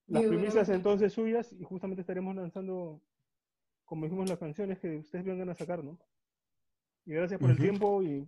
las 0.07 0.23
primicias 0.23 0.69
entonces 0.69 1.13
suyas 1.13 1.51
y 1.53 1.63
justamente 1.63 2.01
estaremos 2.01 2.35
lanzando, 2.35 3.01
como 3.85 4.05
dijimos, 4.05 4.29
las 4.29 4.39
canciones 4.39 4.79
que 4.79 4.97
ustedes 4.97 5.25
vengan 5.25 5.49
a 5.49 5.55
sacar, 5.55 5.83
¿no? 5.83 5.99
Y 7.05 7.13
gracias 7.13 7.39
por 7.39 7.49
uh 7.49 7.53
-huh. 7.53 7.55
el 7.55 7.61
tiempo 7.61 8.03
y 8.03 8.27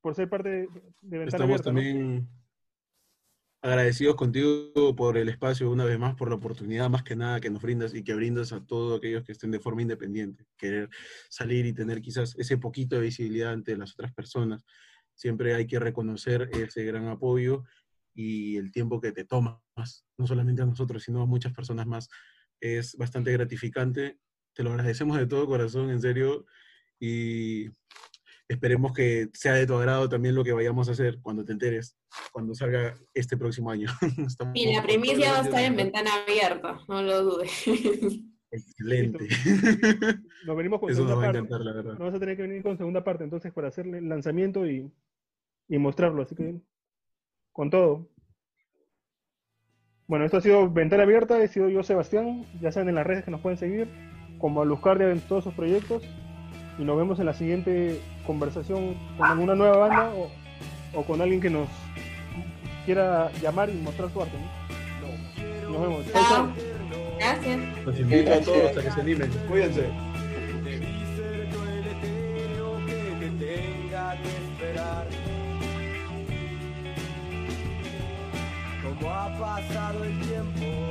por 0.00 0.14
ser 0.14 0.28
parte 0.28 0.48
de, 0.48 0.68
de 1.02 1.18
Ventana 1.18 1.44
Estamos 1.44 1.44
abierta, 1.44 1.64
también... 1.64 2.16
¿no? 2.16 2.38
Agradecidos 3.60 4.14
contigo 4.14 4.94
por 4.96 5.16
el 5.16 5.28
espacio, 5.28 5.70
una 5.70 5.84
vez 5.84 5.98
más, 5.98 6.14
por 6.14 6.28
la 6.28 6.36
oportunidad 6.36 6.88
más 6.88 7.02
que 7.02 7.16
nada 7.16 7.40
que 7.40 7.50
nos 7.50 7.62
brindas 7.62 7.94
y 7.94 8.04
que 8.04 8.14
brindas 8.14 8.52
a 8.52 8.64
todos 8.64 8.98
aquellos 8.98 9.24
que 9.24 9.32
estén 9.32 9.50
de 9.50 9.60
forma 9.60 9.82
independiente, 9.82 10.46
querer 10.56 10.88
salir 11.28 11.66
y 11.66 11.72
tener 11.72 12.00
quizás 12.00 12.36
ese 12.38 12.58
poquito 12.58 12.96
de 12.96 13.02
visibilidad 13.02 13.52
ante 13.52 13.76
las 13.76 13.92
otras 13.92 14.12
personas. 14.12 14.64
Siempre 15.14 15.54
hay 15.54 15.66
que 15.66 15.80
reconocer 15.80 16.48
ese 16.52 16.84
gran 16.84 17.08
apoyo 17.08 17.64
y 18.14 18.56
el 18.56 18.70
tiempo 18.70 19.00
que 19.00 19.12
te 19.12 19.24
tomas, 19.24 19.60
no 20.16 20.26
solamente 20.26 20.62
a 20.62 20.66
nosotros, 20.66 21.02
sino 21.02 21.22
a 21.22 21.26
muchas 21.26 21.52
personas 21.52 21.86
más. 21.86 22.08
Es 22.60 22.96
bastante 22.96 23.32
gratificante. 23.32 24.18
Te 24.54 24.62
lo 24.62 24.70
agradecemos 24.70 25.18
de 25.18 25.26
todo 25.26 25.46
corazón, 25.46 25.90
en 25.90 26.00
serio. 26.00 26.46
Y 27.00 27.68
esperemos 28.48 28.92
que 28.92 29.28
sea 29.34 29.52
de 29.54 29.66
tu 29.66 29.74
agrado 29.74 30.08
también 30.08 30.34
lo 30.34 30.42
que 30.42 30.52
vayamos 30.52 30.88
a 30.88 30.92
hacer 30.92 31.20
cuando 31.20 31.44
te 31.44 31.52
enteres, 31.52 31.96
cuando 32.32 32.54
salga 32.54 32.94
este 33.14 33.36
próximo 33.36 33.70
año. 33.70 33.88
Estamos 34.26 34.56
Y 34.56 34.72
la 34.74 34.82
primicia 34.82 35.32
va 35.32 35.40
a 35.40 35.42
estar 35.42 35.62
en 35.62 35.76
ventana 35.76 36.10
abierta, 36.26 36.80
no 36.88 37.02
lo 37.02 37.22
dudes. 37.22 37.50
Excelente. 38.50 39.28
Nos 40.46 40.56
venimos 40.56 40.80
con 40.80 40.90
Eso 40.90 41.02
nos 41.02 41.10
segunda 41.10 41.14
va 41.14 41.20
a 41.20 41.26
parte. 41.26 41.38
encantar, 41.38 41.60
la 41.60 41.72
verdad. 41.74 41.98
No 41.98 42.06
vas 42.06 42.14
a 42.14 42.18
tener 42.18 42.36
que 42.36 42.42
venir 42.42 42.62
con 42.62 42.78
segunda 42.78 43.04
parte, 43.04 43.24
entonces, 43.24 43.52
para 43.52 43.68
hacer 43.68 43.86
el 43.86 44.08
lanzamiento 44.08 44.66
y, 44.66 44.90
y 45.68 45.76
mostrarlo. 45.78 46.22
Así 46.22 46.34
que, 46.34 46.58
con 47.52 47.68
todo. 47.68 48.08
Bueno, 50.06 50.24
esto 50.24 50.38
ha 50.38 50.40
sido 50.40 50.70
Ventana 50.70 51.02
Abierta. 51.02 51.42
He 51.42 51.48
sido 51.48 51.68
yo, 51.68 51.82
Sebastián. 51.82 52.46
Ya 52.62 52.72
saben 52.72 52.88
en 52.88 52.94
las 52.94 53.06
redes 53.06 53.22
que 53.22 53.30
nos 53.30 53.42
pueden 53.42 53.58
seguir, 53.58 53.86
como 54.38 54.62
Aluscardia 54.62 55.10
en 55.10 55.20
todos 55.20 55.44
sus 55.44 55.52
proyectos. 55.52 56.02
Y 56.78 56.84
nos 56.84 56.96
vemos 56.96 57.18
en 57.18 57.26
la 57.26 57.34
siguiente 57.34 58.00
conversación 58.26 58.94
con 59.16 59.26
alguna 59.26 59.54
nueva 59.54 59.76
banda 59.88 60.10
o, 60.14 60.30
o 60.98 61.02
con 61.04 61.20
alguien 61.20 61.40
que 61.40 61.50
nos 61.50 61.68
quiera 62.84 63.30
llamar 63.42 63.68
y 63.68 63.74
mostrar 63.74 64.10
su 64.10 64.22
arte. 64.22 64.36
¿no? 64.38 65.70
Nos 65.70 65.82
vemos. 65.82 66.12
Chao. 66.12 66.48
Gracias. 67.18 67.58
Los 67.84 67.98
invito 67.98 68.32
a 68.32 68.40
todos 68.40 68.76
a 68.76 68.82
que 68.82 68.90
se 68.90 69.00
animen. 69.00 69.30
Cuídense. 69.48 69.88
Debí 70.62 70.86
ser 71.16 71.50
yo 71.50 71.62
el 71.64 71.86
etéreo 71.86 72.86
que 72.86 72.92
te 73.20 73.28
tenga 73.44 74.16
que 74.22 74.28
esperar. 74.28 75.06
Como 78.82 79.10
ha 79.10 79.38
pasado 79.38 80.04
el 80.04 80.20
tiempo, 80.20 80.60
debí 80.60 80.62
llegar 80.62 80.64
primero. 80.64 80.87